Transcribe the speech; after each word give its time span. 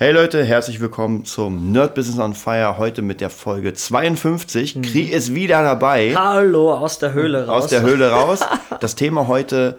Hey 0.00 0.12
Leute, 0.12 0.44
herzlich 0.44 0.78
willkommen 0.78 1.24
zum 1.24 1.72
Nerd 1.72 1.96
Business 1.96 2.20
on 2.20 2.32
Fire. 2.32 2.78
Heute 2.78 3.02
mit 3.02 3.20
der 3.20 3.30
Folge 3.30 3.74
52. 3.74 4.76
Mhm. 4.76 4.82
Kri 4.82 5.00
ist 5.00 5.34
wieder 5.34 5.60
dabei. 5.64 6.14
Hallo, 6.14 6.72
aus 6.72 7.00
der 7.00 7.14
Höhle 7.14 7.48
raus. 7.48 7.64
Aus 7.64 7.70
der 7.70 7.82
Höhle 7.82 8.08
raus. 8.12 8.38
Das 8.80 8.94
Thema 8.94 9.26
heute 9.26 9.76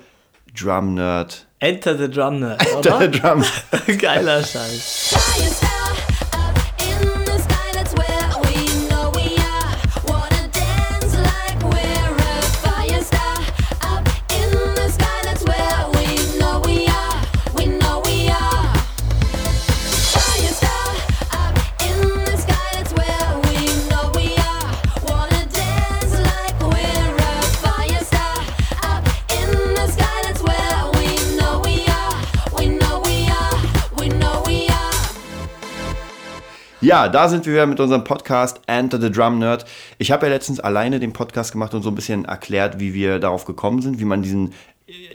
Drum 0.60 0.96
Nerd. 0.96 1.48
Enter 1.60 1.98
the 1.98 2.10
Drum 2.12 2.42
Nerd. 2.42 2.60
Enter 2.70 3.00
the 3.00 3.12
Drum 3.18 3.40
Nerd. 3.88 3.98
Geiler 4.02 4.44
Scheiß. 4.44 5.16
Ja, 36.90 37.08
da 37.08 37.30
sind 37.30 37.46
wir 37.46 37.54
wieder 37.54 37.68
mit 37.68 37.80
unserem 37.80 38.04
Podcast 38.04 38.62
Enter 38.66 39.00
the 39.00 39.12
Drum 39.12 39.38
Nerd. 39.38 39.64
Ich 40.00 40.12
habe 40.12 40.26
ja 40.26 40.34
letztens 40.34 40.60
alleine 40.60 41.00
den 41.00 41.14
Podcast 41.14 41.52
gemacht 41.52 41.76
und 41.76 41.84
so 41.84 41.90
ein 41.90 41.94
bisschen 41.94 42.26
erklärt, 42.26 42.80
wie 42.80 42.96
wir 42.96 43.20
darauf 43.20 43.46
gekommen 43.46 43.84
sind, 43.84 44.00
wie 44.00 44.06
man 44.06 44.24
diesen 44.24 44.56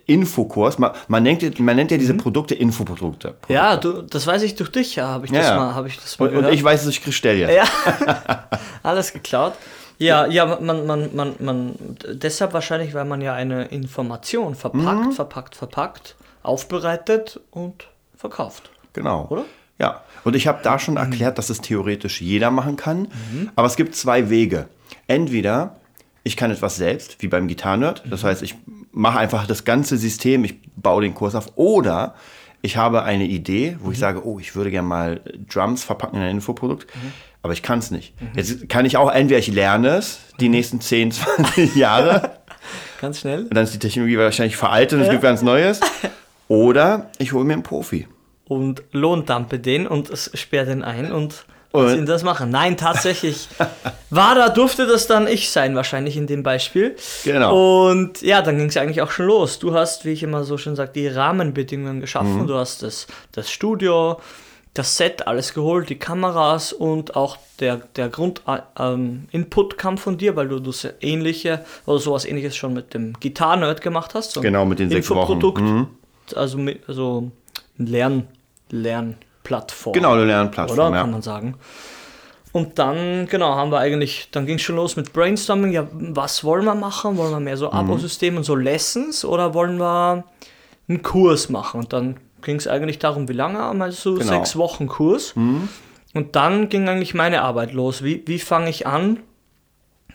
Infokurs, 0.07 0.79
man, 0.79 0.93
man, 1.09 1.25
nennt, 1.25 1.59
man 1.59 1.75
nennt 1.75 1.91
ja 1.91 1.97
diese 1.97 2.13
mhm. 2.13 2.19
Produkte 2.19 2.55
Infoprodukte. 2.55 3.31
Produkte. 3.31 3.53
Ja, 3.53 3.77
du, 3.77 4.03
das 4.03 4.25
weiß 4.25 4.45
ich 4.45 4.55
durch 4.55 4.71
dich, 4.71 4.95
ja, 4.95 5.09
habe 5.09 5.27
ich, 5.27 5.33
das 5.33 5.49
ja. 5.49 5.57
mal, 5.57 5.75
hab 5.75 5.85
ich 5.87 5.99
das 5.99 6.17
mal 6.21 6.29
und, 6.29 6.45
und, 6.45 6.53
ich 6.53 6.63
weiß 6.63 6.79
es 6.79 6.85
durch 6.85 7.03
Christelle. 7.03 7.53
Ja, 7.53 7.65
alles 8.85 9.13
geklaut. 9.13 9.55
Ja, 9.99 10.27
ja, 10.27 10.47
man, 10.47 10.87
man, 10.87 11.11
man, 11.13 11.35
man, 11.41 11.75
deshalb 12.07 12.53
wahrscheinlich, 12.53 12.95
weil 12.95 13.05
man 13.05 13.21
ja 13.21 13.35
eine 13.35 13.65
Information 13.65 14.55
verpackt, 14.55 15.07
mhm. 15.07 15.11
verpackt, 15.11 15.57
verpackt, 15.57 16.15
aufbereitet 16.45 17.41
und 17.51 17.89
verkauft. 18.17 18.71
Genau. 18.93 19.27
Oder? 19.29 19.45
Ja, 19.79 20.03
und 20.25 20.35
ich 20.37 20.47
habe 20.47 20.61
da 20.63 20.79
schon 20.79 20.97
erklärt, 20.97 21.39
dass 21.39 21.51
es 21.51 21.61
theoretisch 21.61 22.21
jeder 22.21 22.51
machen 22.51 22.77
kann. 22.77 23.09
Mhm. 23.33 23.51
Aber 23.57 23.67
es 23.67 23.77
gibt 23.77 23.95
zwei 23.95 24.31
Wege. 24.31 24.69
Entweder 25.07 25.77
ich 26.23 26.37
kann 26.37 26.51
etwas 26.51 26.77
selbst, 26.77 27.17
wie 27.21 27.29
beim 27.29 27.47
Gitarrenerd. 27.49 28.03
Das 28.09 28.23
mhm. 28.23 28.29
heißt, 28.29 28.43
ich 28.43 28.55
mache 28.93 29.19
einfach 29.19 29.47
das 29.47 29.65
ganze 29.65 29.99
System, 29.99 30.45
ich 30.45 30.57
baue 30.77 31.03
den 31.03 31.15
Kurs 31.15 31.35
auf. 31.35 31.53
Oder 31.57 32.15
ich 32.63 32.79
habe 32.79 33.03
eine 33.03 33.27
Idee, 33.27 33.77
wo 33.81 33.89
mhm. 33.89 33.93
ich 33.93 33.99
sage, 33.99 34.27
oh, 34.27 34.39
ich 34.39 34.57
würde 34.57 34.71
gerne 34.71 34.89
mal 34.89 35.21
Drums 35.53 35.85
verpacken 35.85 36.17
in 36.17 36.23
ein 36.23 36.31
Infoprodukt. 36.37 36.87
Mhm. 36.95 37.13
Aber 37.43 37.53
ich 37.53 37.63
kann 37.63 37.81
es 37.81 37.91
nicht. 37.91 38.19
Mhm. 38.21 38.29
Jetzt 38.37 38.69
kann 38.71 38.87
ich 38.87 38.97
auch, 38.97 39.13
entweder 39.13 39.39
ich 39.39 39.49
lerne 39.49 39.97
es 39.97 40.21
die 40.41 40.47
mhm. 40.47 40.53
nächsten 40.53 40.81
10, 40.81 41.13
20 41.13 41.77
Jahre. 41.77 42.39
Ganz 43.03 43.21
schnell. 43.21 43.43
Und 43.43 43.55
dann 43.55 43.65
ist 43.65 43.75
die 43.75 43.79
Technologie 43.79 44.17
wahrscheinlich 44.17 44.57
veraltet 44.57 44.99
und 44.99 45.05
es 45.05 45.11
gibt 45.11 45.23
ganz 45.23 45.43
Neues. 45.43 45.81
Oder 46.49 47.11
ich 47.19 47.35
hole 47.35 47.45
mir 47.45 47.53
einen 47.53 47.63
Profi 47.63 48.07
und 48.47 48.83
lohndampe 48.93 49.59
den 49.59 49.87
und 49.87 50.11
sperre 50.35 50.67
den 50.67 50.83
ein 50.83 51.13
und 51.13 51.45
lass 51.73 51.97
ihn 51.97 52.07
das 52.07 52.23
machen. 52.23 52.51
Nein, 52.51 52.77
tatsächlich 52.77 53.49
war 54.11 54.35
da, 54.35 54.49
durfte 54.49 54.87
das 54.87 55.07
dann 55.07 55.27
ich 55.27 55.51
sein, 55.51 55.75
wahrscheinlich 55.75 56.17
in 56.17 56.27
dem 56.27 56.43
Beispiel. 56.43 56.97
Genau. 57.25 57.89
Und 57.91 58.23
ja, 58.23 58.43
dann 58.43 58.59
ging 58.59 58.69
es 58.69 58.77
eigentlich 58.77 59.03
auch 59.03 59.11
schon 59.11 59.27
los. 59.27 59.59
Du 59.59 59.75
hast, 59.75 60.05
wie 60.05 60.11
ich 60.11 60.23
immer 60.23 60.45
so 60.45 60.59
schön 60.59 60.77
sage, 60.77 60.93
die 60.95 61.09
Rahmenbedingungen 61.09 62.01
geschaffen. 62.01 62.43
Mhm. 62.43 62.47
Du 62.47 62.55
hast 62.55 62.83
das, 62.83 63.07
das 63.33 63.51
Studio, 63.51 64.21
das 64.75 64.97
Set, 64.97 65.27
alles 65.27 65.55
geholt, 65.55 65.89
die 65.89 65.99
Kameras 65.99 66.73
und 66.73 67.17
auch 67.17 67.39
der, 67.61 67.77
der 67.97 68.09
Grund-Input 68.09 69.73
äh, 69.73 69.75
ähm, 69.75 69.79
kam 69.79 69.99
von 69.99 70.19
dir, 70.19 70.37
weil 70.37 70.49
du 70.49 70.59
das 70.59 70.87
ähnliche 71.01 71.65
oder 71.87 71.99
sowas 71.99 72.25
ähnliches 72.25 72.57
schon 72.57 72.75
mit 72.75 72.93
dem 72.93 73.15
Gitarre-Nerd 73.19 73.81
gemacht 73.81 74.15
hast. 74.15 74.33
So 74.33 74.41
genau, 74.41 74.65
mit 74.65 74.81
den 74.81 74.91
sechs 74.91 75.09
Wochen. 75.11 75.39
Mhm. 75.63 75.87
Also, 76.35 76.59
also 76.89 77.31
Lern, 77.77 78.27
Lernplattform. 78.75 79.93
Genau, 79.93 80.13
eine 80.13 80.25
Lernplattform, 80.25 80.79
oder? 80.79 80.97
Ja. 80.97 81.03
Kann 81.03 81.11
man 81.11 81.23
sagen. 81.23 81.55
Und 82.53 82.79
dann, 82.79 83.27
genau, 83.27 83.57
haben 83.57 83.73
wir 83.73 83.79
eigentlich, 83.79 84.29
dann 84.31 84.47
ging 84.47 84.57
es 84.57 84.63
schon 84.63 84.77
los 84.77 84.95
mit 84.95 85.13
Brainstorming. 85.13 85.73
Ja, 85.73 85.89
was 85.93 86.45
wollen 86.45 86.65
wir 86.65 86.77
machen? 86.77 87.17
Wollen 87.17 87.33
wir 87.33 87.41
mehr 87.41 87.57
so 87.57 87.67
mhm. 87.67 87.75
Abosystem 87.75 88.37
und 88.37 88.45
so 88.45 88.55
Lessons 88.55 89.25
oder 89.25 89.55
wollen 89.55 89.79
wir 89.79 90.25
einen 90.89 91.03
Kurs 91.03 91.49
machen? 91.49 91.81
Und 91.81 91.93
dann 91.93 92.17
ging 92.43 92.57
es 92.57 92.69
eigentlich 92.69 93.01
darum, 93.01 93.29
wie 93.29 93.33
lange 93.33 93.59
wir 93.59 93.91
so 93.91 94.15
genau. 94.15 94.27
sechs 94.27 94.57
Wochen 94.57 94.87
Kurs. 94.87 95.35
Mhm. 95.35 95.69
Und 96.15 96.37
dann 96.37 96.69
ging 96.69 96.89
eigentlich 96.89 97.13
meine 97.15 97.43
Arbeit 97.43 97.73
los. 97.73 98.05
Wie, 98.05 98.23
wie 98.27 98.39
fange 98.39 98.71
ich 98.71 98.87
an? 98.87 99.19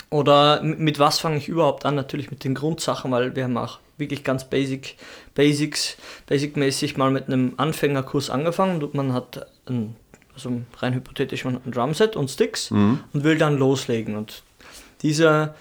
Oder 0.10 0.62
mit 0.64 0.98
was 0.98 1.20
fange 1.20 1.38
ich 1.38 1.50
überhaupt 1.50 1.86
an? 1.86 1.96
Natürlich 1.96 2.32
mit 2.32 2.46
den 2.46 2.56
Grundsachen, 2.56 3.12
weil 3.12 3.36
wir 3.36 3.44
haben 3.44 3.58
auch 3.58 3.80
wirklich 4.00 4.24
ganz 4.24 4.50
basic, 4.50 4.96
basics, 5.36 5.98
basic-mäßig 6.28 6.98
mal 6.98 7.12
mit 7.12 7.28
einem 7.28 7.54
Anfängerkurs 7.58 8.30
angefangen 8.30 8.82
und 8.82 8.94
man 8.94 9.14
hat 9.14 9.48
ein, 9.68 9.96
also 10.34 10.62
rein 10.78 10.94
hypothetisch 10.94 11.46
man 11.46 11.56
hat 11.56 11.66
ein 11.66 11.72
Drumset 11.72 12.16
und 12.16 12.30
Sticks 12.30 12.72
mhm. 12.72 13.00
und 13.14 13.24
will 13.24 13.38
dann 13.38 13.58
loslegen 13.58 14.16
und 14.16 14.44
dieser, 15.02 15.56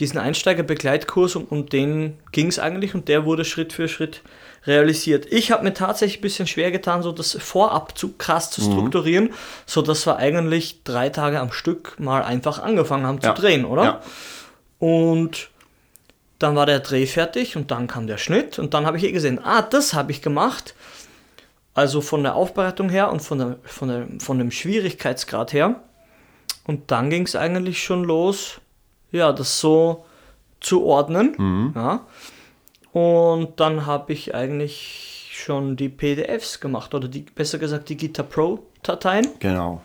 diesen 0.00 0.18
Einsteigerbegleitkurs, 0.18 1.36
um, 1.36 1.44
um 1.44 1.66
den 1.66 2.18
ging 2.32 2.48
es 2.48 2.58
eigentlich 2.58 2.94
und 2.94 3.08
der 3.08 3.24
wurde 3.24 3.44
Schritt 3.44 3.72
für 3.72 3.88
Schritt 3.88 4.22
realisiert. 4.66 5.26
Ich 5.30 5.50
habe 5.50 5.64
mir 5.64 5.74
tatsächlich 5.74 6.18
ein 6.18 6.22
bisschen 6.22 6.46
schwer 6.46 6.70
getan, 6.70 7.02
so 7.02 7.12
das 7.12 7.36
vorab 7.40 7.98
zu 7.98 8.14
krass 8.16 8.50
zu 8.50 8.62
mhm. 8.62 8.72
strukturieren, 8.72 9.24
mhm. 9.24 9.34
so 9.66 9.82
dass 9.82 10.06
wir 10.06 10.16
eigentlich 10.16 10.82
drei 10.84 11.10
Tage 11.10 11.40
am 11.40 11.52
Stück 11.52 11.98
mal 11.98 12.22
einfach 12.22 12.60
angefangen 12.60 13.06
haben 13.06 13.18
ja. 13.22 13.34
zu 13.34 13.42
drehen, 13.42 13.64
oder? 13.64 13.84
Ja. 13.84 14.00
Und 14.78 15.50
dann 16.38 16.56
war 16.56 16.66
der 16.66 16.80
Dreh 16.80 17.06
fertig 17.06 17.56
und 17.56 17.70
dann 17.70 17.86
kam 17.86 18.06
der 18.06 18.18
Schnitt 18.18 18.58
und 18.58 18.74
dann 18.74 18.86
habe 18.86 18.96
ich 18.96 19.04
eh 19.04 19.12
gesehen, 19.12 19.40
ah, 19.42 19.62
das 19.62 19.94
habe 19.94 20.12
ich 20.12 20.22
gemacht. 20.22 20.74
Also 21.74 22.00
von 22.00 22.22
der 22.22 22.36
Aufbereitung 22.36 22.88
her 22.88 23.10
und 23.10 23.20
von, 23.20 23.38
der, 23.38 23.56
von, 23.64 23.88
der, 23.88 24.06
von 24.20 24.38
dem 24.38 24.50
Schwierigkeitsgrad 24.50 25.52
her. 25.52 25.80
Und 26.66 26.90
dann 26.90 27.10
ging 27.10 27.24
es 27.24 27.34
eigentlich 27.34 27.82
schon 27.82 28.04
los, 28.04 28.60
ja, 29.10 29.32
das 29.32 29.60
so 29.60 30.04
zu 30.60 30.84
ordnen. 30.84 31.34
Mhm. 31.36 31.72
Ja. 31.74 32.06
Und 32.92 33.58
dann 33.58 33.86
habe 33.86 34.12
ich 34.12 34.34
eigentlich 34.34 35.30
schon 35.32 35.76
die 35.76 35.88
PDFs 35.88 36.60
gemacht 36.60 36.94
oder 36.94 37.08
die, 37.08 37.22
besser 37.22 37.58
gesagt 37.58 37.88
die 37.88 37.96
Guitar 37.96 38.24
Pro 38.24 38.60
Dateien. 38.82 39.26
Genau. 39.40 39.82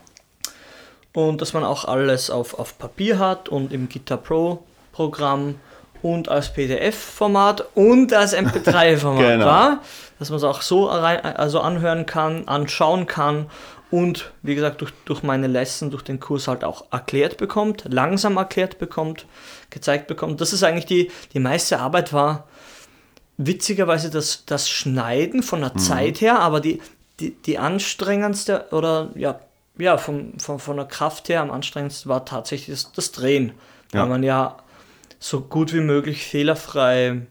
Und 1.14 1.42
dass 1.42 1.54
man 1.54 1.64
auch 1.64 1.86
alles 1.86 2.30
auf, 2.30 2.58
auf 2.60 2.78
Papier 2.78 3.18
hat 3.18 3.50
und 3.50 3.74
im 3.74 3.90
Guitar 3.90 4.18
Pro 4.18 4.64
Programm 4.92 5.56
und 6.02 6.30
als 6.30 6.54
PDF-Format 6.54 7.66
und 7.76 8.14
als 8.14 8.36
MP3-Format 8.36 9.22
genau. 9.28 9.46
war, 9.46 9.82
dass 10.18 10.30
man 10.30 10.38
es 10.38 10.44
auch 10.44 10.62
so 10.62 10.90
also 10.90 11.60
anhören 11.60 12.06
kann, 12.06 12.48
anschauen 12.48 13.06
kann 13.08 13.48
und 13.92 14.32
wie 14.44 14.56
gesagt 14.56 14.82
durch, 14.82 14.92
durch 15.06 15.24
meine 15.24 15.48
Lesson, 15.48 15.90
durch 15.90 16.04
den 16.04 16.20
Kurs 16.20 16.48
halt 16.48 16.64
auch 16.64 16.86
erklärt 16.92 17.38
bekommt, 17.38 17.86
langsam 17.90 18.38
erklärt 18.38 18.78
bekommt, 18.78 19.26
gezeigt 19.70 20.08
bekommt. 20.08 20.42
Das 20.42 20.54
ist 20.54 20.64
eigentlich 20.64 20.86
die, 20.86 21.12
die 21.34 21.40
meiste 21.40 21.80
Arbeit 21.80 22.14
war 22.14 22.48
witzigerweise 23.38 24.10
das, 24.10 24.44
das 24.46 24.70
Schneiden 24.70 25.42
von 25.42 25.62
der 25.62 25.72
mhm. 25.74 25.80
Zeit 25.80 26.22
her, 26.22 26.40
aber 26.40 26.60
die, 26.60 26.82
die, 27.20 27.32
die 27.32 27.58
anstrengendste 27.58 28.66
oder 28.72 29.10
ja, 29.16 29.40
ja 29.78 29.98
von, 29.98 30.34
von, 30.38 30.60
von 30.60 30.76
der 30.76 30.86
Kraft 30.86 31.30
her 31.30 31.42
am 31.42 31.50
anstrengendsten 31.50 32.10
war 32.10 32.26
tatsächlich 32.26 32.76
das, 32.76 32.92
das 32.92 33.12
Drehen. 33.12 33.54
Ja. 33.94 34.02
Weil 34.02 34.10
man 34.10 34.24
ja 34.24 34.58
so 35.20 35.42
gut 35.42 35.74
wie 35.74 35.82
möglich 35.82 36.26
fehlerfrei 36.26 37.28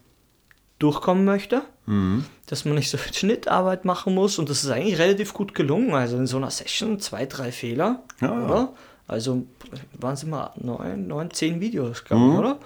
durchkommen 0.77 1.25
möchte, 1.25 1.63
mhm. 1.85 2.25
dass 2.45 2.65
man 2.65 2.75
nicht 2.75 2.89
so 2.89 2.97
viel 2.97 3.13
Schnittarbeit 3.13 3.83
machen 3.83 4.13
muss 4.15 4.39
und 4.39 4.49
das 4.49 4.63
ist 4.63 4.69
eigentlich 4.69 4.99
relativ 4.99 5.33
gut 5.33 5.53
gelungen. 5.53 5.93
Also 5.93 6.17
in 6.17 6.27
so 6.27 6.37
einer 6.37 6.51
Session 6.51 6.99
zwei, 6.99 7.25
drei 7.25 7.51
Fehler, 7.51 8.03
ja, 8.21 8.31
oder? 8.31 8.73
Also 9.07 9.47
waren 9.99 10.13
es 10.13 10.23
immer 10.23 10.53
neun, 10.55 11.07
neun, 11.07 11.31
zehn 11.31 11.59
Videos, 11.59 12.05
glaube 12.05 12.25
ich, 12.25 12.31
mhm. 12.31 12.39
oder? 12.39 12.59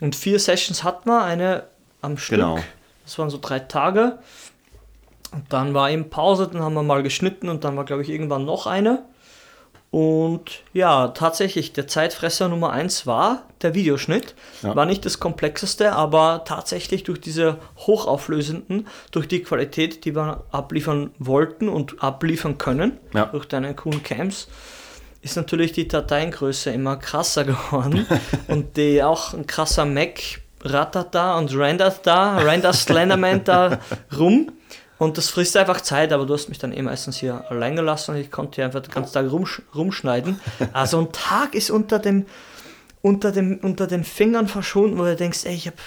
Und 0.00 0.14
vier 0.14 0.38
Sessions 0.38 0.84
hatten 0.84 1.08
wir, 1.08 1.24
eine 1.24 1.64
am 2.02 2.18
Stück. 2.18 2.38
Genau. 2.38 2.58
Das 3.04 3.18
waren 3.18 3.30
so 3.30 3.38
drei 3.40 3.60
Tage. 3.60 4.18
Und 5.32 5.44
dann 5.52 5.74
war 5.74 5.90
eben 5.90 6.10
Pause, 6.10 6.48
dann 6.52 6.62
haben 6.62 6.74
wir 6.74 6.82
mal 6.82 7.02
geschnitten 7.02 7.48
und 7.48 7.64
dann 7.64 7.76
war, 7.76 7.84
glaube 7.84 8.02
ich, 8.02 8.10
irgendwann 8.10 8.44
noch 8.44 8.66
eine. 8.66 9.04
Und 9.90 10.62
ja, 10.72 11.08
tatsächlich, 11.08 11.72
der 11.72 11.88
Zeitfresser 11.88 12.48
Nummer 12.48 12.70
1 12.70 13.06
war 13.06 13.42
der 13.62 13.74
Videoschnitt. 13.74 14.36
Ja. 14.62 14.76
War 14.76 14.86
nicht 14.86 15.04
das 15.04 15.18
komplexeste, 15.18 15.92
aber 15.92 16.42
tatsächlich 16.44 17.02
durch 17.02 17.20
diese 17.20 17.58
hochauflösenden, 17.76 18.86
durch 19.10 19.26
die 19.26 19.42
Qualität, 19.42 20.04
die 20.04 20.14
wir 20.14 20.44
abliefern 20.52 21.10
wollten 21.18 21.68
und 21.68 22.02
abliefern 22.02 22.56
können, 22.56 22.98
ja. 23.14 23.26
durch 23.26 23.46
deine 23.46 23.74
coolen 23.74 24.02
Cams, 24.04 24.46
ist 25.22 25.36
natürlich 25.36 25.72
die 25.72 25.88
Dateiengröße 25.88 26.70
immer 26.70 26.96
krasser 26.96 27.44
geworden. 27.44 28.06
und 28.46 28.76
die 28.76 29.02
auch 29.02 29.34
ein 29.34 29.46
krasser 29.46 29.86
Mac 29.86 30.40
rattert 30.62 31.14
da 31.14 31.36
und 31.36 31.54
rendert 31.56 32.06
da, 32.06 32.38
rendert 32.38 32.76
Slenderman 32.76 33.42
da 33.44 33.80
rum. 34.18 34.52
Und 35.00 35.16
das 35.16 35.30
frisst 35.30 35.56
einfach 35.56 35.80
Zeit, 35.80 36.12
aber 36.12 36.26
du 36.26 36.34
hast 36.34 36.50
mich 36.50 36.58
dann 36.58 36.72
eh 36.72 36.82
meistens 36.82 37.16
hier 37.16 37.50
allein 37.50 37.74
gelassen 37.74 38.14
und 38.14 38.20
ich 38.20 38.30
konnte 38.30 38.56
hier 38.56 38.66
einfach 38.66 38.82
den 38.82 38.92
ganzen 38.92 39.14
Tag 39.14 39.32
rumsch 39.32 39.62
rumschneiden. 39.74 40.38
Also 40.74 41.00
ein 41.00 41.10
Tag 41.10 41.54
ist 41.54 41.70
unter 41.70 41.98
dem, 41.98 42.26
unter 43.00 43.32
dem, 43.32 43.58
unter 43.62 43.86
den 43.86 44.04
Fingern 44.04 44.46
verschwunden, 44.46 44.98
wo 44.98 45.04
du 45.04 45.16
denkst, 45.16 45.46
ey, 45.46 45.54
ich 45.54 45.66
habe 45.66 45.78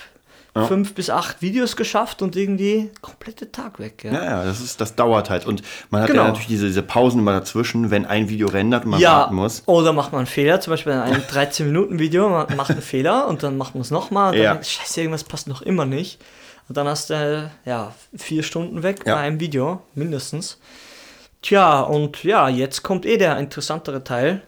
ja. 0.56 0.66
fünf 0.66 0.96
bis 0.96 1.12
acht 1.12 1.44
Videos 1.44 1.76
geschafft 1.76 2.24
und 2.24 2.36
irgendwie 2.36 2.90
komplette 3.02 3.52
Tag 3.52 3.78
weg. 3.78 4.04
Ja, 4.04 4.14
ja, 4.14 4.24
ja 4.24 4.46
das, 4.46 4.60
ist, 4.60 4.82
das 4.82 4.96
dauert 4.96 5.30
halt. 5.30 5.46
Und 5.46 5.62
man 5.92 6.02
hat 6.02 6.10
genau. 6.10 6.24
ja 6.24 6.28
natürlich 6.30 6.48
diese, 6.48 6.66
diese 6.66 6.82
Pausen 6.82 7.20
immer 7.20 7.34
dazwischen, 7.34 7.92
wenn 7.92 8.08
ein 8.08 8.30
Video 8.30 8.48
rendert 8.48 8.86
und 8.86 8.92
man 8.92 9.00
ja, 9.00 9.20
warten 9.20 9.36
muss. 9.36 9.62
Oder 9.68 9.94
macht 9.94 10.12
man 10.12 10.20
einen 10.20 10.28
Fehler, 10.28 10.60
zum 10.60 10.72
Beispiel 10.72 10.94
in 10.94 11.00
einem 11.00 11.22
13-Minuten-Video, 11.22 12.30
man 12.30 12.56
macht 12.56 12.72
einen 12.72 12.82
Fehler 12.82 13.28
und 13.28 13.44
dann 13.44 13.58
macht 13.58 13.76
man 13.76 13.82
es 13.84 13.92
nochmal. 13.92 14.36
Ja. 14.36 14.54
Denkt, 14.54 14.66
Scheiße, 14.66 15.02
irgendwas 15.02 15.24
passt 15.24 15.48
noch 15.48 15.62
immer 15.62 15.86
nicht. 15.86 16.20
Und 16.68 16.78
dann 16.78 16.88
hast 16.88 17.10
du 17.10 17.52
ja 17.66 17.94
vier 18.16 18.44
Stunden 18.44 18.84
weg 18.84 19.02
ja. 19.06 19.16
bei 19.16 19.22
einem 19.22 19.40
Video, 19.40 19.82
mindestens. 19.96 20.60
Tja, 21.42 21.82
und 21.82 22.24
ja, 22.24 22.48
jetzt 22.48 22.84
kommt 22.84 23.06
eh 23.06 23.18
der 23.18 23.38
interessantere 23.38 24.04
Teil. 24.04 24.42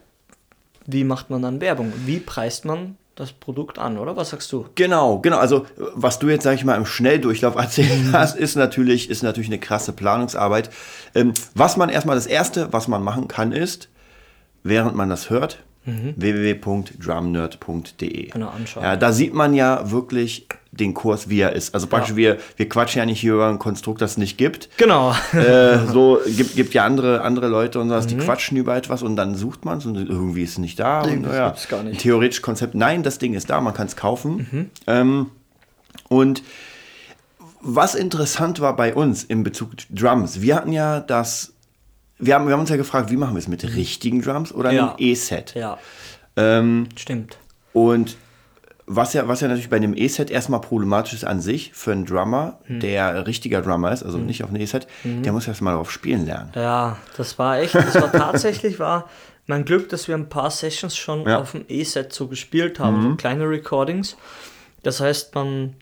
Wie 0.86 1.04
macht 1.04 1.30
man 1.30 1.42
dann 1.42 1.60
Werbung? 1.60 1.92
Wie 2.06 2.20
preist 2.20 2.64
man 2.64 2.98
das 3.16 3.32
Produkt 3.32 3.80
an, 3.80 3.98
oder? 3.98 4.16
Was 4.16 4.30
sagst 4.30 4.52
du? 4.52 4.66
Genau, 4.76 5.20
genau. 5.20 5.38
Also, 5.38 5.66
was 5.78 6.20
du 6.20 6.30
jetzt, 6.30 6.44
sag 6.44 6.56
ich 6.56 6.66
mal, 6.66 6.76
im 6.76 6.86
Schnelldurchlauf 6.86 7.56
erzählt 7.56 8.06
mhm. 8.06 8.14
hast, 8.14 8.38
ist 8.38 8.56
natürlich, 8.56 9.10
ist 9.10 9.24
natürlich 9.24 9.50
eine 9.50 9.60
krasse 9.60 9.94
Planungsarbeit. 9.94 10.70
Ähm, 11.16 11.34
was 11.54 11.78
man 11.78 11.90
erstmal, 11.90 12.16
das 12.16 12.28
Erste, 12.28 12.72
was 12.72 12.88
man 12.88 13.04
machen 13.04 13.28
kann, 13.28 13.52
ist, 13.52 13.90
während 14.64 14.96
man 14.96 15.10
das 15.10 15.30
hört, 15.30 15.60
mhm. 15.86 16.14
www.drumnerd.de. 16.16 18.30
Genau, 18.30 18.50
anschauen. 18.50 18.84
Ja, 18.84 18.96
da 18.96 19.12
sieht 19.12 19.34
man 19.34 19.54
ja 19.54 19.92
wirklich 19.92 20.48
den 20.72 20.94
Kurs, 20.94 21.30
wie 21.30 21.40
er 21.40 21.54
ist. 21.54 21.74
Also 21.74 21.88
praktisch, 21.88 22.12
ja. 22.12 22.18
wir, 22.18 22.38
wir 22.58 22.70
quatschen 22.70 23.00
ja 23.00 23.06
nicht 23.06 23.22
hier 23.22 23.34
über 23.34 23.48
ein 23.48 23.60
Konstrukt, 23.60 24.02
das 24.02 24.12
es 24.12 24.18
nicht 24.18 24.38
gibt. 24.38 24.70
Genau. 24.78 25.16
Äh, 25.34 25.80
so 25.92 26.20
gibt, 26.26 26.56
gibt 26.56 26.74
ja 26.74 26.86
andere, 26.86 27.22
andere 27.22 27.48
Leute 27.48 27.80
und 27.80 27.90
sowas, 27.90 28.06
mhm. 28.06 28.10
die 28.10 28.18
quatschen 28.18 28.58
über 28.58 28.76
etwas 28.76 29.02
und 29.02 29.16
dann 29.16 29.36
sucht 29.36 29.66
man 29.66 29.78
es 29.78 29.86
und 29.86 29.96
irgendwie 29.96 30.44
ist 30.44 30.52
es 30.52 30.58
nicht 30.58 30.80
da. 30.80 31.06
Nee, 31.06 31.14
und, 31.14 31.26
ja, 31.26 31.56
gar 31.70 31.84
nicht. 31.84 32.02
Theoretisch 32.02 32.42
Konzept, 32.42 32.76
nein, 32.76 33.04
das 33.04 33.20
Ding 33.20 33.34
ist 33.34 33.50
da, 33.50 33.62
man 33.62 33.74
kann 33.74 33.88
es 33.88 33.96
kaufen. 33.96 34.48
Mhm. 34.52 34.70
Ähm, 34.88 35.28
und 36.10 36.44
was 37.62 37.96
interessant 37.96 38.60
war 38.60 38.76
bei 38.76 38.94
uns 38.94 39.24
in 39.24 39.44
Bezug 39.44 39.72
Drums, 39.90 40.42
wir 40.42 40.56
hatten 40.56 40.72
ja 40.72 41.00
das, 41.00 41.55
wir 42.18 42.36
haben, 42.36 42.48
wir 42.48 42.54
haben 42.54 42.62
uns 42.62 42.70
ja 42.70 42.78
gefragt, 42.78 43.12
wie 43.12 43.18
machen 43.18 43.34
wir 43.34 43.40
es 43.40 43.48
mit 43.48 43.64
richtigen 43.76 44.22
Drums 44.22 44.54
oder 44.54 44.72
ja. 44.72 44.90
einem 44.90 44.96
E-Set? 44.98 45.54
Ja. 45.56 45.78
Ähm, 46.36 46.88
Stimmt. 46.96 47.38
Und 47.74 48.18
was 48.88 49.14
ja, 49.14 49.28
was 49.28 49.42
ja 49.42 49.48
natürlich 49.48 49.70
bei 49.70 49.78
einem 49.78 49.96
E-Set 49.98 50.30
erstmal 50.30 50.62
problematisch 50.62 51.14
ist 51.14 51.24
an 51.26 51.42
sich 51.42 51.72
für 51.74 51.92
einen 51.92 52.06
Drummer, 52.06 52.60
hm. 52.66 52.80
der 52.80 53.26
richtiger 53.26 53.62
Drummer 53.62 53.92
ist, 53.92 54.04
also 54.04 54.18
hm. 54.18 54.28
nicht 54.28 54.44
auf 54.44 54.50
einem 54.50 54.62
E-Set, 54.62 54.88
hm. 55.02 55.24
der 55.24 55.34
muss 55.34 55.48
erstmal 55.48 55.74
darauf 55.74 55.92
spielen 55.92 56.26
lernen. 56.26 56.52
Ja, 56.56 56.98
das 57.18 57.40
war 57.40 57.60
echt, 57.60 57.74
das 57.74 57.96
war 57.96 58.12
tatsächlich 58.12 58.80
war 58.80 59.10
mein 59.48 59.66
Glück, 59.66 59.90
dass 59.90 60.08
wir 60.08 60.16
ein 60.16 60.30
paar 60.30 60.52
Sessions 60.52 60.96
schon 60.96 61.28
ja. 61.28 61.40
auf 61.40 61.52
dem 61.52 61.66
E-Set 61.68 62.14
so 62.14 62.28
gespielt 62.28 62.80
haben, 62.80 63.02
so 63.02 63.10
mhm. 63.10 63.18
kleine 63.18 63.50
Recordings. 63.50 64.18
Das 64.84 65.00
heißt, 65.00 65.36
man, 65.36 65.76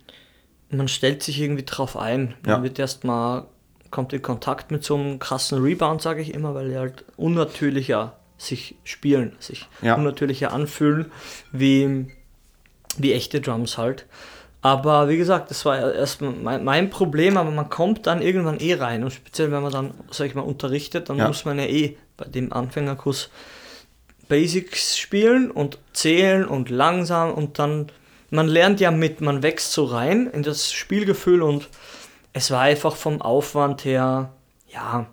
man 0.70 0.88
stellt 0.88 1.24
sich 1.24 1.40
irgendwie 1.40 1.64
drauf 1.64 1.98
ein. 1.98 2.36
Man 2.46 2.58
ja. 2.58 2.64
wird 2.64 2.80
erstmal, 2.80 3.46
kommt 3.94 4.12
in 4.12 4.22
Kontakt 4.22 4.72
mit 4.72 4.84
so 4.84 4.96
einem 4.96 5.20
krassen 5.20 5.64
Rebound, 5.64 6.02
sage 6.02 6.22
ich 6.22 6.34
immer, 6.34 6.54
weil 6.54 6.72
er 6.72 6.82
halt 6.82 7.06
unnatürlicher 7.16 8.18
sich 8.38 8.76
spielen, 8.84 9.38
sich 9.40 9.70
ja. 9.82 9.96
unnatürlicher 9.96 10.52
anfühlen, 10.52 11.12
wie 11.54 12.08
wie 12.98 13.14
echte 13.14 13.42
Drums 13.42 13.78
halt. 13.78 14.06
Aber 14.62 15.10
wie 15.10 15.18
gesagt, 15.18 15.50
das 15.50 15.66
war 15.66 15.94
erst 15.94 16.22
mein, 16.22 16.64
mein, 16.64 16.90
Problem, 16.90 17.38
aber 17.38 17.52
man 17.52 17.70
kommt 17.70 18.08
dann 18.08 18.22
irgendwann 18.22 18.60
eh 18.60 18.76
rein. 18.76 19.04
Und 19.04 19.12
speziell, 19.12 19.52
wenn 19.52 19.62
man 19.62 19.74
dann, 19.74 19.94
sag 20.10 20.28
ich 20.28 20.36
mal, 20.36 20.42
unterrichtet, 20.42 21.10
dann 21.10 21.18
ja. 21.18 21.28
muss 21.28 21.44
man 21.44 21.60
ja 21.60 21.66
eh 21.66 21.98
bei 22.16 22.26
dem 22.26 22.54
Anfängerkurs 22.54 23.30
Basics 24.30 24.98
spielen 24.98 25.52
und 25.52 25.80
zählen 25.92 26.46
und 26.46 26.70
langsam 26.70 27.34
und 27.34 27.60
dann, 27.60 27.88
man 28.30 28.48
lernt 28.48 28.80
ja 28.80 28.90
mit, 28.90 29.20
man 29.20 29.44
wächst 29.44 29.74
so 29.74 29.84
rein 29.84 30.28
in 30.28 30.44
das 30.44 30.72
Spielgefühl 30.72 31.42
und 31.42 31.68
es 32.34 32.52
war 32.52 32.62
einfach 32.62 32.96
vom 32.96 33.22
Aufwand 33.22 33.86
her, 33.86 34.32
ja, 34.68 35.06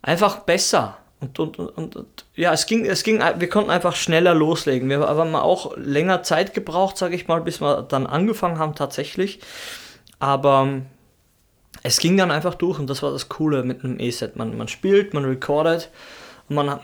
einfach 0.00 0.40
besser. 0.40 0.96
Und, 1.20 1.38
und, 1.38 1.58
und, 1.58 1.96
und, 1.96 2.24
ja, 2.34 2.52
es 2.52 2.66
ging, 2.66 2.84
es 2.84 3.02
ging, 3.02 3.20
wir 3.20 3.48
konnten 3.48 3.70
einfach 3.70 3.96
schneller 3.96 4.34
loslegen. 4.34 4.88
Wir 4.88 5.00
haben 5.00 5.34
auch 5.34 5.76
länger 5.76 6.22
Zeit 6.22 6.54
gebraucht, 6.54 6.98
sage 6.98 7.14
ich 7.16 7.28
mal, 7.28 7.40
bis 7.40 7.60
wir 7.60 7.82
dann 7.82 8.06
angefangen 8.06 8.58
haben 8.58 8.74
tatsächlich. 8.74 9.40
Aber 10.18 10.64
ähm, 10.66 10.86
es 11.82 11.98
ging 11.98 12.16
dann 12.16 12.30
einfach 12.30 12.54
durch 12.54 12.78
und 12.78 12.88
das 12.88 13.02
war 13.02 13.10
das 13.10 13.28
Coole 13.28 13.62
mit 13.62 13.84
einem 13.84 13.98
E-Set. 13.98 14.36
Man, 14.36 14.56
man 14.56 14.68
spielt, 14.68 15.14
man 15.14 15.24
recordet 15.24 15.90
und 16.48 16.56
man 16.56 16.78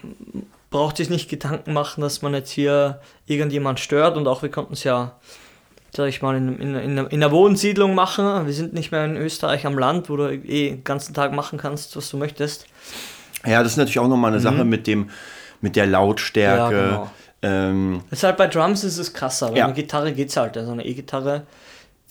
braucht 0.70 0.96
sich 0.96 1.10
nicht 1.10 1.28
Gedanken 1.28 1.72
machen, 1.72 2.00
dass 2.00 2.22
man 2.22 2.34
jetzt 2.34 2.50
hier 2.50 3.00
irgendjemand 3.26 3.80
stört 3.80 4.16
und 4.16 4.26
auch 4.26 4.42
wir 4.42 4.50
konnten 4.50 4.72
es 4.72 4.84
ja, 4.84 5.18
sag 5.94 6.08
ich 6.08 6.22
mal, 6.22 6.36
in, 6.36 6.58
in, 6.58 6.74
in, 6.74 6.98
in 6.98 7.22
einer 7.22 7.32
Wohnsiedlung 7.32 7.94
machen. 7.94 8.46
Wir 8.46 8.52
sind 8.52 8.72
nicht 8.72 8.92
mehr 8.92 9.04
in 9.04 9.16
Österreich 9.16 9.66
am 9.66 9.78
Land, 9.78 10.08
wo 10.08 10.16
du 10.16 10.32
eh 10.32 10.70
den 10.70 10.84
ganzen 10.84 11.14
Tag 11.14 11.32
machen 11.32 11.58
kannst, 11.58 11.96
was 11.96 12.10
du 12.10 12.16
möchtest. 12.16 12.66
Ja, 13.46 13.62
das 13.62 13.72
ist 13.72 13.78
natürlich 13.78 13.98
auch 13.98 14.08
nochmal 14.08 14.30
eine 14.30 14.38
mhm. 14.38 14.44
Sache 14.44 14.64
mit 14.64 14.86
dem, 14.86 15.10
mit 15.60 15.76
der 15.76 15.86
Lautstärke. 15.86 16.74
Ja, 16.74 16.88
genau. 16.88 17.10
ähm, 17.42 18.00
ist 18.10 18.22
halt 18.22 18.36
bei 18.36 18.46
Drums 18.46 18.84
ist 18.84 18.98
es 18.98 19.12
krasser, 19.12 19.50
bei 19.50 19.58
ja. 19.58 19.64
einer 19.64 19.74
Gitarre 19.74 20.12
geht 20.12 20.28
es 20.28 20.36
halt. 20.36 20.56
Also 20.56 20.72
eine 20.72 20.84
E-Gitarre, 20.84 21.46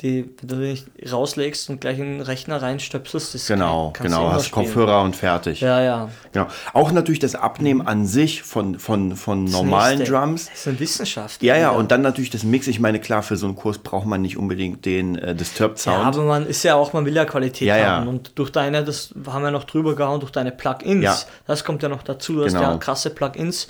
die, 0.02 0.34
wenn 0.40 0.48
du 0.48 0.56
nicht 0.56 0.88
rauslegst 1.12 1.70
und 1.70 1.82
gleich 1.82 2.00
in 2.00 2.06
den 2.06 2.22
Rechner 2.22 2.62
reinstöpselst, 2.62 3.36
ist 3.36 3.48
Genau, 3.48 3.92
genau, 4.02 4.32
hast 4.32 4.46
spielen. 4.46 4.66
Kopfhörer 4.66 5.02
und 5.02 5.14
fertig. 5.14 5.60
Ja, 5.60 5.82
ja. 5.82 6.10
Genau. 6.32 6.48
Auch 6.74 6.94
natürlich 6.94 7.20
das 7.20 7.36
Abnehmen 7.36 7.86
an 7.86 8.06
sich 8.06 8.44
von, 8.44 8.80
von, 8.80 9.18
von 9.18 9.44
normalen 9.44 9.98
nächste, 9.98 10.16
Drums. 10.16 10.46
Das 10.46 10.60
ist 10.60 10.68
eine 10.68 10.80
Wissenschaft. 10.80 11.44
Ja, 11.44 11.58
ja, 11.58 11.72
und 11.72 11.92
dann 11.92 12.02
natürlich 12.02 12.30
das 12.30 12.44
Mix. 12.44 12.68
Ich 12.68 12.80
meine, 12.80 13.00
klar, 13.00 13.24
für 13.24 13.36
so 13.36 13.46
einen 13.46 13.58
Kurs 13.58 13.78
braucht 13.78 14.06
man 14.06 14.22
nicht 14.22 14.38
unbedingt 14.38 14.86
den 14.86 15.18
äh, 15.18 15.36
Disturbed 15.36 15.78
Sound. 15.78 15.98
Ja, 15.98 16.04
aber 16.04 16.24
man 16.24 16.48
ist 16.48 16.64
ja 16.64 16.76
auch, 16.76 16.94
man 16.94 17.06
will 17.06 17.16
ja 17.16 17.26
Qualität 17.26 17.68
ja, 17.68 17.76
haben. 17.76 18.06
Ja. 18.06 18.10
Und 18.10 18.40
durch 18.40 18.52
deine, 18.52 18.86
das 18.86 19.14
haben 19.28 19.44
wir 19.44 19.52
noch 19.52 19.66
drüber 19.66 19.96
gehauen, 19.96 20.22
durch 20.22 20.32
deine 20.32 20.54
Plugins, 20.54 21.04
ja. 21.04 21.18
das 21.46 21.66
kommt 21.66 21.84
ja 21.84 21.90
noch 21.90 22.04
dazu, 22.04 22.36
du 22.36 22.46
genau. 22.46 22.60
hast 22.60 22.62
ja 22.62 22.78
krasse 22.78 23.10
Plugins, 23.10 23.68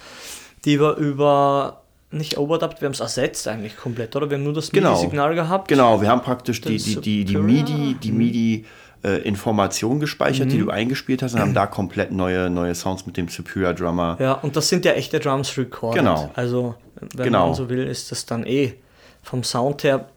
die 0.64 0.80
wir 0.80 0.96
über 0.96 1.82
nicht 2.12 2.38
overdubbed, 2.38 2.82
wir 2.82 2.88
haben 2.88 2.94
es 2.94 3.00
ersetzt 3.00 3.48
eigentlich 3.48 3.78
komplett, 3.78 4.16
oder? 4.16 4.30
Wir 4.30 4.38
haben 4.38 4.44
nur 4.44 4.54
das 4.54 4.72
genau. 4.72 4.92
MIDI-Signal 4.92 5.36
gehabt. 5.36 5.68
Genau, 5.68 6.02
wir 6.02 6.10
haben 6.10 6.22
praktisch 6.22 6.62
die, 6.62 6.78
die, 6.78 6.96
die, 6.96 7.26
die 7.26 7.38
MIDI, 7.38 7.96
die 8.02 8.12
MIDI 8.12 8.66
äh, 9.04 9.22
Information 9.22 10.00
gespeichert, 10.00 10.48
mhm. 10.48 10.52
die 10.52 10.58
du 10.60 10.70
eingespielt 10.70 11.22
hast 11.22 11.34
und 11.34 11.40
haben 11.40 11.54
da 11.54 11.68
komplett 11.68 12.12
neue, 12.12 12.50
neue 12.50 12.74
Sounds 12.76 13.06
mit 13.06 13.16
dem 13.16 13.30
Superior 13.30 13.74
Drummer. 13.74 14.18
Ja, 14.20 14.34
und 14.34 14.56
das 14.56 14.70
sind 14.70 14.86
ja 14.86 14.94
echte 14.94 15.20
Drums 15.20 15.58
recorded. 15.58 16.00
Genau. 16.00 16.32
Also, 16.34 16.76
wenn 17.16 17.26
genau. 17.26 17.48
man 17.48 17.56
so 17.56 17.70
will, 17.70 17.88
ist 17.88 18.12
das 18.12 18.26
dann 18.26 18.46
eh 18.46 18.74
vom 19.22 19.44
Sound 19.44 19.84
her 19.84 20.10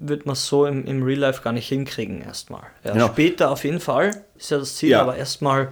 wird 0.00 0.26
man 0.26 0.34
so 0.34 0.66
im, 0.66 0.84
im 0.84 1.02
Real 1.02 1.18
Life 1.18 1.42
gar 1.42 1.52
nicht 1.52 1.68
hinkriegen 1.68 2.20
erstmal. 2.20 2.64
Ja, 2.84 2.92
genau. 2.92 3.06
Später 3.06 3.50
auf 3.50 3.64
jeden 3.64 3.80
Fall 3.80 4.24
ist 4.36 4.50
ja 4.50 4.58
das 4.58 4.76
Ziel, 4.76 4.90
ja. 4.90 5.00
aber 5.00 5.16
erstmal 5.16 5.68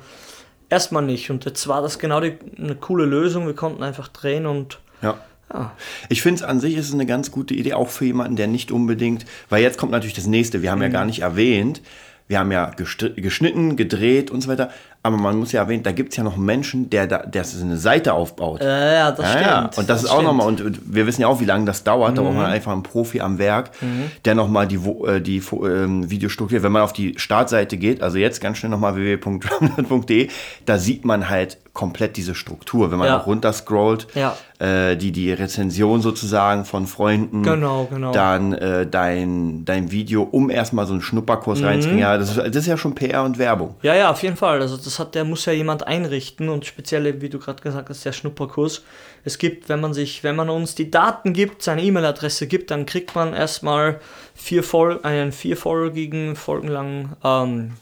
erstmal 0.69 1.03
nicht. 1.03 1.31
Und 1.31 1.45
jetzt 1.45 1.69
war 1.69 1.83
das 1.83 1.99
genau 1.99 2.21
die, 2.21 2.39
eine 2.59 2.75
coole 2.77 3.05
Lösung. 3.05 3.47
Wir 3.47 3.55
konnten 3.55 3.83
einfach 3.83 4.09
drehen 4.09 4.47
und 4.47 4.81
ja. 5.03 5.19
Ja. 5.53 5.73
Ich 6.09 6.23
finde 6.23 6.43
es 6.43 6.43
an 6.43 6.61
sich 6.61 6.77
ist 6.77 6.93
eine 6.93 7.07
ganz 7.07 7.31
gute 7.31 7.55
Idee, 7.55 7.75
auch 7.75 7.89
für 7.89 8.05
jemanden, 8.05 8.37
der 8.37 8.47
nicht 8.47 8.73
unbedingt, 8.73 9.25
weil 9.49 9.63
jetzt 9.63 9.79
kommt 9.79 9.93
natürlich 9.93 10.15
das 10.15 10.27
nächste, 10.27 10.63
wir 10.63 10.71
haben 10.71 10.79
mhm. 10.79 10.85
ja 10.85 10.89
gar 10.91 11.05
nicht 11.05 11.21
erwähnt, 11.21 11.83
wir 12.29 12.41
haben 12.41 12.51
ja 12.51 12.73
geschnitten, 12.75 13.77
gedreht 13.77 14.31
und 14.31 14.41
so 14.41 14.49
weiter. 14.49 14.71
Aber 15.05 15.17
man 15.17 15.39
muss 15.39 15.53
ja 15.53 15.63
erwähnen, 15.63 15.85
da 15.85 15.93
gibt 15.93 16.11
es 16.11 16.17
ja 16.17 16.25
noch 16.25 16.37
Menschen, 16.37 16.91
der, 16.91 17.07
da, 17.07 17.19
der 17.19 17.45
eine 17.63 17.77
Seite 17.77 18.15
aufbaut. 18.15 18.61
Ja, 18.61 18.93
ja 18.93 19.11
das 19.13 19.25
ja, 19.25 19.31
stimmt. 19.31 19.47
Ja. 19.47 19.63
Und 19.63 19.77
das, 19.77 19.87
das 19.87 20.03
ist 20.05 20.11
auch 20.11 20.23
nochmal, 20.23 20.49
und 20.49 20.81
wir 20.93 21.07
wissen 21.07 21.21
ja 21.21 21.29
auch, 21.29 21.39
wie 21.39 21.45
lange 21.45 21.65
das 21.65 21.85
dauert. 21.85 22.13
Mhm. 22.13 22.17
Da 22.17 22.23
braucht 22.23 22.35
man 22.35 22.47
einfach 22.47 22.73
einen 22.73 22.83
Profi 22.83 23.21
am 23.21 23.39
Werk, 23.39 23.71
mhm. 23.81 24.11
der 24.25 24.35
nochmal 24.35 24.67
die, 24.67 24.81
äh, 25.07 25.21
die 25.21 25.41
ähm, 25.53 26.11
Videos 26.11 26.33
strukturiert. 26.33 26.65
Wenn 26.65 26.73
man 26.73 26.83
auf 26.83 26.93
die 26.93 27.15
Startseite 27.19 27.77
geht, 27.77 28.03
also 28.03 28.19
jetzt 28.19 28.41
ganz 28.41 28.59
schnell 28.59 28.71
nochmal 28.71 28.97
www.drumnet.de, 28.97 30.29
da 30.65 30.79
sieht 30.79 31.05
man 31.05 31.29
halt 31.29 31.59
komplett 31.77 32.17
diese 32.17 32.35
Struktur. 32.35 32.91
Wenn 32.91 32.99
man 32.99 33.09
ja. 33.09 33.21
auch 33.21 33.27
runter 33.27 33.53
scrollt, 33.53 34.09
ja. 34.15 34.37
äh, 34.59 34.97
die, 34.97 35.13
die 35.13 35.31
Rezension 35.31 36.01
sozusagen 36.01 36.65
von 36.65 36.87
Freunden, 36.87 37.43
genau, 37.43 37.85
genau. 37.85 38.13
dann 38.13 38.55
äh, 38.55 38.87
dein, 38.87 39.67
dein 39.67 39.91
Video, 39.91 40.23
um 40.23 40.49
erstmal 40.49 40.87
so 40.87 40.95
einen 40.95 41.03
Schnupperkurs 41.03 41.61
mhm. 41.61 41.67
reinzukriegen. 41.67 42.01
Ja, 42.01 42.17
das 42.17 42.31
ist, 42.31 42.39
das 42.39 42.57
ist 42.57 42.67
ja 42.67 42.79
schon 42.79 42.95
PR 42.95 43.25
und 43.25 43.37
Werbung. 43.37 43.75
Ja, 43.83 43.95
ja, 43.95 44.11
auf 44.11 44.23
jeden 44.23 44.39
Fall. 44.39 44.63
Also 44.63 44.79
das 44.79 44.99
hat, 44.99 45.15
der 45.15 45.25
muss 45.25 45.45
ja 45.45 45.53
jemand 45.53 45.87
einrichten 45.87 46.49
und 46.49 46.65
speziell, 46.65 47.21
wie 47.21 47.29
du 47.29 47.39
gerade 47.39 47.63
gesagt 47.63 47.91
hast, 47.91 48.05
der 48.07 48.13
Schnupperkurs. 48.13 48.83
Es 49.25 49.37
gibt, 49.37 49.69
wenn 49.69 49.81
man 49.81 49.93
sich, 49.93 50.25
wenn 50.25 50.35
man 50.35 50.49
uns 50.49 50.75
die 50.75 50.91
Daten 50.91 51.35
gibt, 51.35 51.63
seine 51.63 51.83
E-Mail-Adresse 51.83 52.47
gibt, 52.47 52.71
dann 52.71 52.87
kriegt 52.87 53.15
man 53.15 53.35
erstmal 53.35 54.01
vier 54.35 54.63
Fol 54.63 55.01
einen 55.03 55.31
vierfolgigen, 55.31 56.37
folgenlangen 56.37 57.17
ähm, 57.23 57.73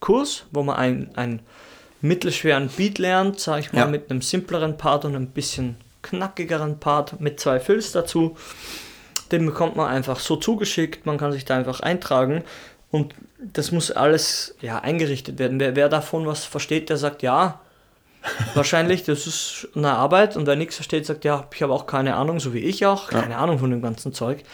Kurs, 0.00 0.44
wo 0.50 0.64
man 0.64 0.76
ein, 0.76 1.10
ein 1.14 1.40
mittelschweren 2.04 2.68
Beat 2.68 2.98
lernt, 2.98 3.40
sage 3.40 3.60
ich 3.60 3.72
mal, 3.72 3.80
ja. 3.80 3.86
mit 3.86 4.10
einem 4.10 4.20
simpleren 4.20 4.76
Part 4.76 5.04
und 5.04 5.16
ein 5.16 5.28
bisschen 5.28 5.76
knackigeren 6.02 6.78
Part 6.78 7.20
mit 7.20 7.40
zwei 7.40 7.58
Fills 7.58 7.92
dazu. 7.92 8.36
Den 9.32 9.46
bekommt 9.46 9.74
man 9.74 9.88
einfach 9.88 10.20
so 10.20 10.36
zugeschickt, 10.36 11.06
man 11.06 11.16
kann 11.16 11.32
sich 11.32 11.46
da 11.46 11.56
einfach 11.56 11.80
eintragen 11.80 12.44
und 12.90 13.14
das 13.38 13.72
muss 13.72 13.90
alles 13.90 14.54
ja, 14.60 14.78
eingerichtet 14.78 15.38
werden. 15.38 15.58
Wer, 15.58 15.76
wer 15.76 15.88
davon 15.88 16.26
was 16.26 16.44
versteht, 16.44 16.90
der 16.90 16.98
sagt, 16.98 17.22
ja, 17.22 17.60
wahrscheinlich, 18.54 19.04
das 19.04 19.26
ist 19.26 19.68
eine 19.74 19.92
Arbeit. 19.92 20.36
Und 20.36 20.46
wer 20.46 20.56
nichts 20.56 20.76
versteht, 20.76 21.06
sagt, 21.06 21.24
ja, 21.24 21.46
ich 21.52 21.62
habe 21.62 21.72
auch 21.72 21.86
keine 21.86 22.16
Ahnung, 22.16 22.38
so 22.38 22.54
wie 22.54 22.60
ich 22.60 22.86
auch, 22.86 23.08
keine 23.08 23.32
ja. 23.32 23.38
Ahnung 23.38 23.58
von 23.58 23.70
dem 23.70 23.82
ganzen 23.82 24.12
Zeug. 24.12 24.44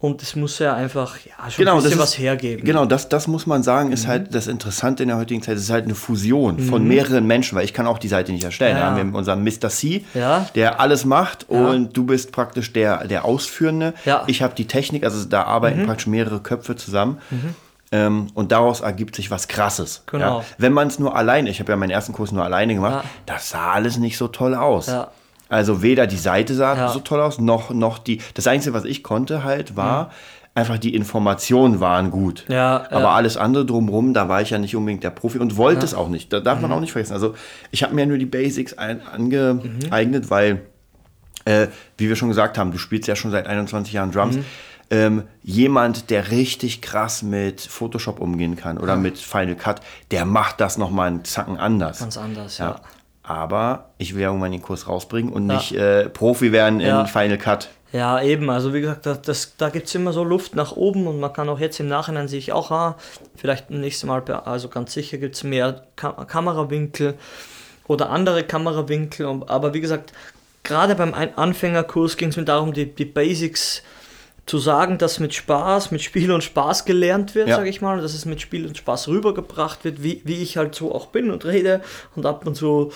Und 0.00 0.22
es 0.22 0.36
muss 0.36 0.60
ja 0.60 0.74
einfach 0.74 1.16
ja, 1.24 1.50
schon 1.50 1.64
genau, 1.64 1.72
ein 1.72 1.82
bisschen 1.82 1.98
ist, 1.98 1.98
was 1.98 2.18
hergeben. 2.18 2.64
Genau, 2.64 2.84
das, 2.84 3.08
das 3.08 3.26
muss 3.26 3.46
man 3.48 3.64
sagen, 3.64 3.90
ist 3.90 4.04
mhm. 4.04 4.08
halt 4.08 4.34
das 4.34 4.46
Interessante 4.46 5.02
in 5.02 5.08
der 5.08 5.18
heutigen 5.18 5.42
Zeit. 5.42 5.56
Es 5.56 5.64
ist 5.64 5.70
halt 5.70 5.86
eine 5.86 5.96
Fusion 5.96 6.54
mhm. 6.54 6.68
von 6.68 6.86
mehreren 6.86 7.26
Menschen, 7.26 7.56
weil 7.56 7.64
ich 7.64 7.74
kann 7.74 7.88
auch 7.88 7.98
die 7.98 8.06
Seite 8.06 8.30
nicht 8.30 8.44
erstellen. 8.44 8.76
Ja. 8.76 8.90
Da 8.90 8.96
haben 8.96 9.12
wir 9.12 9.18
unseren 9.18 9.42
Mr. 9.42 9.70
C, 9.70 10.04
ja. 10.14 10.46
der 10.54 10.78
alles 10.78 11.04
macht 11.04 11.46
ja. 11.50 11.66
und 11.66 11.96
du 11.96 12.04
bist 12.04 12.30
praktisch 12.30 12.72
der, 12.72 13.08
der 13.08 13.24
Ausführende. 13.24 13.92
Ich 14.28 14.40
habe 14.40 14.54
die 14.54 14.68
Technik, 14.68 15.02
also 15.02 15.24
da 15.24 15.42
arbeiten 15.42 15.82
mhm. 15.82 15.86
praktisch 15.86 16.06
mehrere 16.06 16.38
Köpfe 16.38 16.76
zusammen. 16.76 17.18
Mhm. 17.30 17.54
Ähm, 17.90 18.26
und 18.34 18.52
daraus 18.52 18.82
ergibt 18.82 19.16
sich 19.16 19.32
was 19.32 19.48
Krasses. 19.48 20.02
Genau. 20.06 20.44
Wenn 20.58 20.74
man 20.74 20.88
es 20.88 21.00
nur 21.00 21.16
alleine, 21.16 21.50
ich 21.50 21.58
habe 21.58 21.72
ja 21.72 21.76
meinen 21.76 21.90
ersten 21.90 22.12
Kurs 22.12 22.30
nur 22.30 22.44
alleine 22.44 22.74
gemacht, 22.74 23.04
das 23.26 23.50
sah 23.50 23.72
alles 23.72 23.96
nicht 23.96 24.16
so 24.16 24.28
toll 24.28 24.54
aus. 24.54 24.88
Ja. 24.88 25.10
Also 25.48 25.82
weder 25.82 26.06
die 26.06 26.16
Seite 26.16 26.54
sah 26.54 26.76
ja. 26.76 26.88
so 26.88 27.00
toll 27.00 27.20
aus, 27.20 27.38
noch, 27.38 27.70
noch 27.70 27.98
die. 27.98 28.20
Das 28.34 28.46
Einzige, 28.46 28.74
was 28.74 28.84
ich 28.84 29.02
konnte 29.02 29.44
halt, 29.44 29.76
war 29.76 30.04
mhm. 30.04 30.10
einfach 30.54 30.78
die 30.78 30.94
Informationen 30.94 31.80
waren 31.80 32.10
gut. 32.10 32.44
Ja, 32.48 32.86
Aber 32.90 33.00
ja. 33.00 33.10
alles 33.12 33.36
andere 33.36 33.64
drumherum, 33.64 34.12
da 34.12 34.28
war 34.28 34.42
ich 34.42 34.50
ja 34.50 34.58
nicht 34.58 34.76
unbedingt 34.76 35.04
der 35.04 35.10
Profi 35.10 35.38
und 35.38 35.56
wollte 35.56 35.84
es 35.84 35.94
auch 35.94 36.08
nicht. 36.08 36.32
Da 36.32 36.40
darf 36.40 36.56
mhm. 36.56 36.62
man 36.62 36.72
auch 36.72 36.80
nicht 36.80 36.92
vergessen. 36.92 37.14
Also 37.14 37.34
ich 37.70 37.82
habe 37.82 37.94
mir 37.94 38.06
nur 38.06 38.18
die 38.18 38.26
Basics 38.26 38.74
ein, 38.74 39.00
angeeignet, 39.06 40.24
mhm. 40.24 40.30
weil, 40.30 40.62
äh, 41.46 41.68
wie 41.96 42.08
wir 42.08 42.16
schon 42.16 42.28
gesagt 42.28 42.58
haben, 42.58 42.70
du 42.70 42.78
spielst 42.78 43.08
ja 43.08 43.16
schon 43.16 43.30
seit 43.30 43.46
21 43.46 43.92
Jahren 43.94 44.12
Drums. 44.12 44.36
Mhm. 44.36 44.44
Ähm, 44.90 45.22
jemand, 45.42 46.08
der 46.08 46.30
richtig 46.30 46.80
krass 46.80 47.22
mit 47.22 47.60
Photoshop 47.60 48.20
umgehen 48.20 48.56
kann 48.56 48.78
oder 48.78 48.94
ja. 48.94 48.98
mit 48.98 49.18
Final 49.18 49.54
Cut, 49.54 49.82
der 50.10 50.24
macht 50.24 50.62
das 50.62 50.78
nochmal 50.78 51.08
einen 51.08 51.24
Zacken 51.24 51.58
anders. 51.58 51.98
Ganz 51.98 52.16
anders, 52.16 52.56
ja. 52.56 52.80
Ja 53.28 53.34
aber 53.34 53.90
ich 53.98 54.14
will 54.14 54.22
ja 54.22 54.28
irgendwann 54.28 54.52
den 54.52 54.62
Kurs 54.62 54.88
rausbringen 54.88 55.32
und 55.32 55.48
ja. 55.48 55.56
nicht 55.56 55.72
äh, 55.72 56.08
Profi 56.08 56.52
werden 56.52 56.80
in 56.80 57.06
Final 57.06 57.38
Cut. 57.38 57.68
Ja, 57.92 58.20
eben. 58.20 58.50
Also 58.50 58.74
wie 58.74 58.82
gesagt, 58.82 59.06
das, 59.06 59.22
das 59.22 59.56
da 59.56 59.70
gibt 59.70 59.86
es 59.86 59.94
immer 59.94 60.12
so 60.12 60.22
Luft 60.22 60.54
nach 60.54 60.72
oben 60.72 61.06
und 61.06 61.20
man 61.20 61.32
kann 61.32 61.48
auch 61.48 61.58
jetzt 61.58 61.80
im 61.80 61.88
Nachhinein 61.88 62.28
sehe 62.28 62.38
ich 62.38 62.52
auch, 62.52 62.70
ah, 62.70 62.96
vielleicht 63.36 63.70
nächstes 63.70 64.06
Mal, 64.06 64.22
also 64.44 64.68
ganz 64.68 64.92
sicher 64.92 65.16
gibt 65.16 65.36
es 65.36 65.44
mehr 65.44 65.82
Kam 65.96 66.26
Kamerawinkel 66.26 67.14
oder 67.86 68.10
andere 68.10 68.44
Kamerawinkel. 68.44 69.26
Aber 69.46 69.72
wie 69.72 69.80
gesagt, 69.80 70.12
gerade 70.64 70.94
beim 70.94 71.14
Anfängerkurs 71.14 72.18
ging 72.18 72.28
es 72.28 72.36
mir 72.36 72.44
darum, 72.44 72.74
die, 72.74 72.94
die 72.94 73.06
Basics 73.06 73.76
zu 73.76 73.82
sagen, 74.56 74.96
dass 74.96 75.20
mit 75.20 75.34
Spaß, 75.34 75.90
mit 75.90 76.00
Spiel 76.00 76.32
und 76.32 76.42
Spaß 76.42 76.86
gelernt 76.86 77.34
wird, 77.34 77.48
ja. 77.48 77.56
sage 77.56 77.68
ich 77.68 77.82
mal, 77.82 78.00
dass 78.00 78.14
es 78.14 78.24
mit 78.24 78.40
Spiel 78.40 78.66
und 78.66 78.78
Spaß 78.78 79.08
rübergebracht 79.08 79.84
wird, 79.84 80.02
wie, 80.02 80.22
wie 80.24 80.40
ich 80.42 80.56
halt 80.56 80.74
so 80.74 80.94
auch 80.94 81.08
bin 81.08 81.30
und 81.30 81.44
rede 81.44 81.82
und 82.16 82.24
ab 82.24 82.46
und 82.46 82.54
zu 82.54 82.90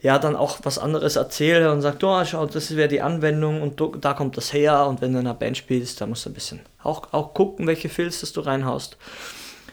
ja 0.00 0.18
dann 0.18 0.36
auch 0.36 0.60
was 0.62 0.78
anderes 0.78 1.16
erzähle 1.16 1.72
und 1.72 1.82
sagt, 1.82 2.04
oh, 2.04 2.24
schau, 2.24 2.46
das 2.46 2.76
wäre 2.76 2.88
die 2.88 3.02
Anwendung 3.02 3.60
und 3.60 3.80
do, 3.80 3.94
da 4.00 4.14
kommt 4.14 4.36
das 4.36 4.52
her 4.52 4.86
und 4.86 5.00
wenn 5.00 5.12
du 5.12 5.18
in 5.18 5.26
einer 5.26 5.34
Band 5.34 5.56
spielst, 5.56 6.00
da 6.00 6.06
musst 6.06 6.24
du 6.24 6.30
ein 6.30 6.34
bisschen 6.34 6.60
auch, 6.82 7.12
auch 7.12 7.34
gucken, 7.34 7.66
welche 7.66 7.88
Filz 7.88 8.20
das 8.20 8.32
du 8.32 8.40
reinhaust. 8.40 8.96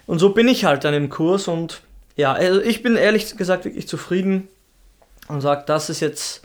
Und 0.07 0.19
so 0.19 0.29
bin 0.29 0.47
ich 0.47 0.65
halt 0.65 0.83
dann 0.83 0.93
im 0.93 1.09
Kurs 1.09 1.47
und 1.47 1.81
ja, 2.15 2.33
also 2.33 2.61
ich 2.61 2.83
bin 2.83 2.95
ehrlich 2.95 3.37
gesagt 3.37 3.65
wirklich 3.65 3.87
zufrieden 3.87 4.47
und 5.27 5.41
sage, 5.41 5.63
das 5.65 5.89
ist 5.89 5.99
jetzt 5.99 6.41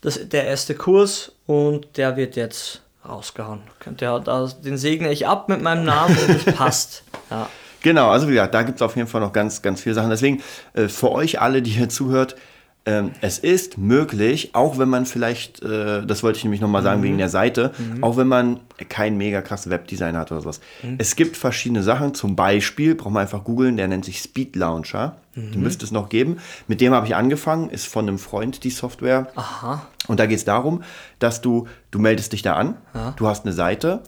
das, 0.00 0.28
der 0.28 0.44
erste 0.44 0.74
Kurs 0.74 1.32
und 1.46 1.96
der 1.96 2.16
wird 2.16 2.36
jetzt 2.36 2.82
rausgehauen. 3.08 3.62
Der, 3.86 4.20
den 4.64 4.78
segne 4.78 5.12
ich 5.12 5.26
ab 5.26 5.48
mit 5.48 5.62
meinem 5.62 5.84
Namen 5.84 6.16
und 6.16 6.30
es 6.30 6.54
passt. 6.54 7.04
Ja. 7.30 7.48
Genau, 7.80 8.10
also 8.10 8.28
wie 8.28 8.32
gesagt, 8.32 8.54
da 8.54 8.62
gibt 8.62 8.76
es 8.76 8.82
auf 8.82 8.96
jeden 8.96 9.08
Fall 9.08 9.22
noch 9.22 9.32
ganz, 9.32 9.62
ganz 9.62 9.80
viele 9.80 9.94
Sachen. 9.94 10.10
Deswegen, 10.10 10.42
äh, 10.74 10.88
für 10.88 11.10
euch 11.10 11.40
alle, 11.40 11.62
die 11.62 11.70
hier 11.70 11.88
zuhört, 11.88 12.36
ähm, 12.86 13.12
es 13.22 13.38
ist 13.38 13.78
möglich, 13.78 14.50
auch 14.54 14.76
wenn 14.78 14.90
man 14.90 15.06
vielleicht, 15.06 15.62
äh, 15.62 16.04
das 16.04 16.22
wollte 16.22 16.36
ich 16.36 16.44
nämlich 16.44 16.60
nochmal 16.60 16.82
sagen 16.82 17.00
mhm. 17.00 17.04
wegen 17.04 17.18
der 17.18 17.30
Seite, 17.30 17.72
mhm. 17.78 18.04
auch 18.04 18.16
wenn 18.18 18.28
man 18.28 18.60
kein 18.90 19.16
mega 19.16 19.40
krasses 19.40 19.70
Webdesign 19.70 20.16
hat 20.16 20.30
oder 20.32 20.42
sowas. 20.42 20.60
Mhm. 20.82 20.96
Es 20.98 21.16
gibt 21.16 21.36
verschiedene 21.36 21.82
Sachen, 21.82 22.14
zum 22.14 22.36
Beispiel, 22.36 22.94
braucht 22.94 23.12
man 23.14 23.22
einfach 23.22 23.42
googeln, 23.44 23.78
der 23.78 23.88
nennt 23.88 24.04
sich 24.04 24.20
Speed 24.20 24.54
Launcher. 24.56 25.16
Den 25.34 25.50
mhm. 25.50 25.62
müsste 25.62 25.84
es 25.84 25.90
noch 25.90 26.10
geben. 26.10 26.36
Mit 26.68 26.80
dem 26.80 26.92
habe 26.92 27.06
ich 27.06 27.16
angefangen, 27.16 27.70
ist 27.70 27.86
von 27.86 28.06
einem 28.06 28.18
Freund 28.18 28.62
die 28.62 28.70
Software. 28.70 29.28
Aha. 29.34 29.86
Und 30.06 30.20
da 30.20 30.26
geht 30.26 30.38
es 30.38 30.44
darum, 30.44 30.82
dass 31.18 31.40
du, 31.40 31.66
du 31.90 31.98
meldest 31.98 32.32
dich 32.32 32.42
da 32.42 32.54
an, 32.54 32.76
ja. 32.94 33.14
du 33.16 33.26
hast 33.26 33.44
eine 33.44 33.54
Seite, 33.54 34.02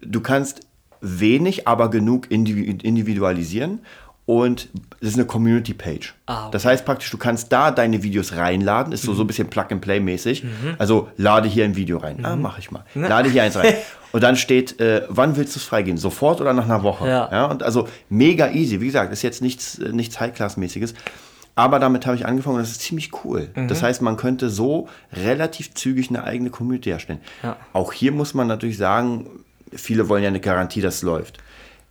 du 0.00 0.20
kannst 0.20 0.62
wenig, 1.04 1.68
aber 1.68 1.90
genug 1.90 2.30
individualisieren 2.30 3.80
und 4.26 4.68
das 5.00 5.10
ist 5.10 5.16
eine 5.16 5.26
Community-Page. 5.26 6.14
Ah, 6.26 6.44
okay. 6.44 6.48
Das 6.52 6.64
heißt 6.64 6.84
praktisch, 6.86 7.10
du 7.10 7.18
kannst 7.18 7.52
da 7.52 7.70
deine 7.70 8.02
Videos 8.02 8.34
reinladen, 8.36 8.92
ist 8.92 9.02
so, 9.02 9.12
mhm. 9.12 9.16
so 9.16 9.24
ein 9.24 9.26
bisschen 9.26 9.50
Plug-and-Play-mäßig. 9.50 10.44
Mhm. 10.44 10.50
Also 10.78 11.08
lade 11.18 11.46
hier 11.46 11.64
ein 11.64 11.76
Video 11.76 11.98
rein. 11.98 12.20
Ah, 12.22 12.34
mhm. 12.34 12.46
Ah, 12.46 12.48
mache 12.48 12.60
ich 12.60 12.70
mal. 12.70 12.84
Ne? 12.94 13.08
Lade 13.08 13.28
hier 13.28 13.42
eins 13.42 13.56
rein. 13.56 13.74
und 14.12 14.22
dann 14.22 14.36
steht, 14.36 14.80
äh, 14.80 15.02
wann 15.08 15.36
willst 15.36 15.54
du 15.56 15.58
es 15.58 15.64
freigeben? 15.64 15.98
Sofort 15.98 16.40
oder 16.40 16.54
nach 16.54 16.64
einer 16.64 16.82
Woche? 16.82 17.06
Ja. 17.06 17.28
ja. 17.30 17.44
Und 17.46 17.62
also 17.62 17.88
mega 18.08 18.50
easy. 18.50 18.80
Wie 18.80 18.86
gesagt, 18.86 19.12
ist 19.12 19.22
jetzt 19.22 19.42
nichts, 19.42 19.78
äh, 19.78 19.90
nichts 19.92 20.18
High-Class-mäßiges. 20.20 20.94
Aber 21.54 21.78
damit 21.78 22.06
habe 22.06 22.16
ich 22.16 22.26
angefangen 22.26 22.56
und 22.56 22.62
das 22.62 22.70
ist 22.70 22.80
ziemlich 22.80 23.10
cool. 23.24 23.50
Mhm. 23.54 23.68
Das 23.68 23.82
heißt, 23.82 24.00
man 24.00 24.16
könnte 24.16 24.48
so 24.48 24.88
relativ 25.12 25.74
zügig 25.74 26.08
eine 26.08 26.24
eigene 26.24 26.50
Community 26.50 26.90
erstellen. 26.90 27.20
Ja. 27.42 27.56
Auch 27.72 27.92
hier 27.92 28.10
muss 28.10 28.32
man 28.32 28.46
natürlich 28.46 28.78
sagen, 28.78 29.26
viele 29.72 30.08
wollen 30.08 30.22
ja 30.22 30.28
eine 30.28 30.40
Garantie, 30.40 30.80
dass 30.80 30.96
es 30.96 31.02
läuft. 31.02 31.38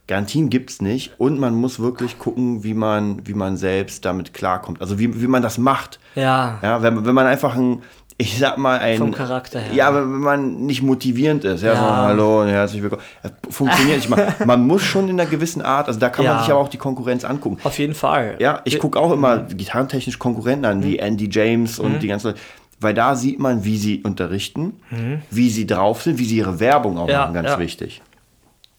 Garantien 0.08 0.50
gibt 0.50 0.70
es 0.70 0.82
nicht 0.82 1.14
und 1.18 1.40
man 1.40 1.56
muss 1.56 1.80
wirklich 1.80 2.20
gucken, 2.20 2.64
wie 2.64 2.74
man, 2.74 3.26
wie 3.26 3.34
man 3.34 3.56
selbst 3.56 4.04
damit 4.04 4.34
klarkommt. 4.34 4.82
Also 4.82 5.00
wie, 5.00 5.22
wie 5.22 5.28
man 5.28 5.42
das 5.42 5.58
macht. 5.58 6.00
Ja. 6.16 6.60
ja 6.62 6.82
wenn, 6.82 7.06
wenn 7.06 7.16
man 7.16 7.26
einfach 7.26 7.56
ein, 7.56 7.82
ich 8.18 8.38
sag 8.38 8.58
mal 8.58 8.80
ein. 8.80 8.98
Vom 8.98 9.14
Charakter 9.14 9.62
her. 9.62 9.74
Ja, 9.74 9.96
wenn 9.96 10.20
man 10.20 10.66
nicht 10.66 10.82
motivierend 10.82 11.46
ist. 11.46 11.64
Ja, 11.64 11.74
ja. 11.74 11.80
So, 11.80 11.96
hallo 11.96 12.42
und 12.42 12.50
herzlich 12.50 12.82
willkommen. 12.82 13.02
Das 13.22 13.32
funktioniert 13.50 13.98
nicht. 13.98 14.10
Man, 14.10 14.34
man 14.46 14.68
muss 14.68 14.82
schon 14.82 15.08
in 15.08 15.20
einer 15.20 15.30
gewissen 15.30 15.62
Art, 15.62 15.88
also 15.88 16.00
da 16.00 16.10
kann 16.10 16.26
ja. 16.26 16.34
man 16.34 16.44
sich 16.44 16.52
aber 16.52 16.60
auch 16.60 16.70
die 16.70 16.78
Konkurrenz 16.78 17.24
angucken. 17.24 17.58
Auf 17.64 17.80
jeden 17.80 17.96
Fall. 17.96 18.36
Ja, 18.40 18.60
ich 18.66 18.80
gucke 18.80 19.00
auch 19.00 19.14
immer 19.14 19.40
gitarrentechnisch 19.40 20.20
Konkurrenten 20.20 20.66
an, 20.66 20.80
mhm. 20.80 20.84
wie 20.84 21.00
Andy 21.00 21.30
James 21.32 21.80
und 21.80 21.94
mhm. 21.94 22.00
die 22.00 22.08
ganzen 22.08 22.28
Leute. 22.28 22.40
Weil 22.82 22.94
da 22.94 23.16
sieht 23.16 23.40
man, 23.40 23.64
wie 23.64 23.78
sie 23.78 24.02
unterrichten, 24.04 24.74
mhm. 24.90 25.22
wie 25.32 25.50
sie 25.50 25.66
drauf 25.66 26.02
sind, 26.02 26.20
wie 26.20 26.26
sie 26.26 26.38
ihre 26.38 26.60
Werbung 26.60 26.98
auch 26.98 27.08
machen, 27.08 27.34
ganz 27.34 27.58
wichtig. 27.58 28.02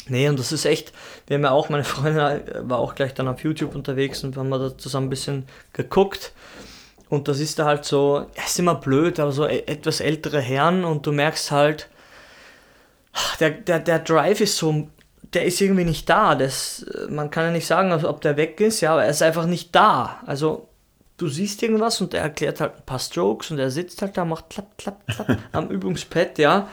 Nee, 0.08 0.28
und 0.28 0.38
das 0.38 0.52
ist 0.52 0.66
echt, 0.66 0.92
wir 1.26 1.36
haben 1.36 1.44
ja 1.44 1.50
auch, 1.50 1.68
meine 1.68 1.84
Freundin 1.84 2.42
war 2.68 2.78
auch 2.78 2.94
gleich 2.94 3.14
dann 3.14 3.28
auf 3.28 3.42
YouTube 3.42 3.74
unterwegs 3.74 4.22
und 4.22 4.36
wir 4.36 4.40
haben 4.40 4.50
da 4.50 4.76
zusammen 4.76 5.06
ein 5.06 5.10
bisschen 5.10 5.46
geguckt. 5.72 6.32
Und 7.08 7.28
das 7.28 7.40
ist 7.40 7.58
da 7.58 7.66
halt 7.66 7.84
so, 7.84 8.26
es 8.34 8.50
ist 8.50 8.58
immer 8.58 8.74
blöd, 8.74 9.20
aber 9.20 9.32
so 9.32 9.46
e-, 9.46 9.64
etwas 9.66 10.00
ältere 10.00 10.40
Herren 10.40 10.84
und 10.84 11.06
du 11.06 11.12
merkst 11.12 11.50
halt, 11.50 11.88
der, 13.40 13.50
der, 13.50 13.78
der 13.78 14.00
Drive 14.00 14.40
ist 14.40 14.56
so, 14.56 14.88
der 15.32 15.44
ist 15.44 15.60
irgendwie 15.60 15.84
nicht 15.84 16.08
da. 16.08 16.34
Das, 16.34 16.84
man 17.08 17.30
kann 17.30 17.44
ja 17.44 17.50
nicht 17.52 17.66
sagen, 17.66 17.92
ob 18.04 18.20
der 18.20 18.36
weg 18.36 18.60
ist, 18.60 18.80
ja, 18.80 18.92
aber 18.92 19.04
er 19.04 19.10
ist 19.10 19.22
einfach 19.22 19.46
nicht 19.46 19.74
da. 19.74 20.20
Also 20.26 20.68
du 21.16 21.28
siehst 21.28 21.62
irgendwas 21.62 22.00
und 22.00 22.12
er 22.14 22.22
erklärt 22.22 22.60
halt 22.60 22.76
ein 22.76 22.84
paar 22.84 22.98
Strokes 22.98 23.50
und 23.50 23.58
er 23.58 23.70
sitzt 23.70 24.02
halt 24.02 24.16
da, 24.16 24.24
macht 24.24 24.50
klapp, 24.50 24.76
klapp, 24.76 25.06
klapp 25.06 25.38
am 25.52 25.68
Übungspad, 25.68 26.38
ja 26.38 26.68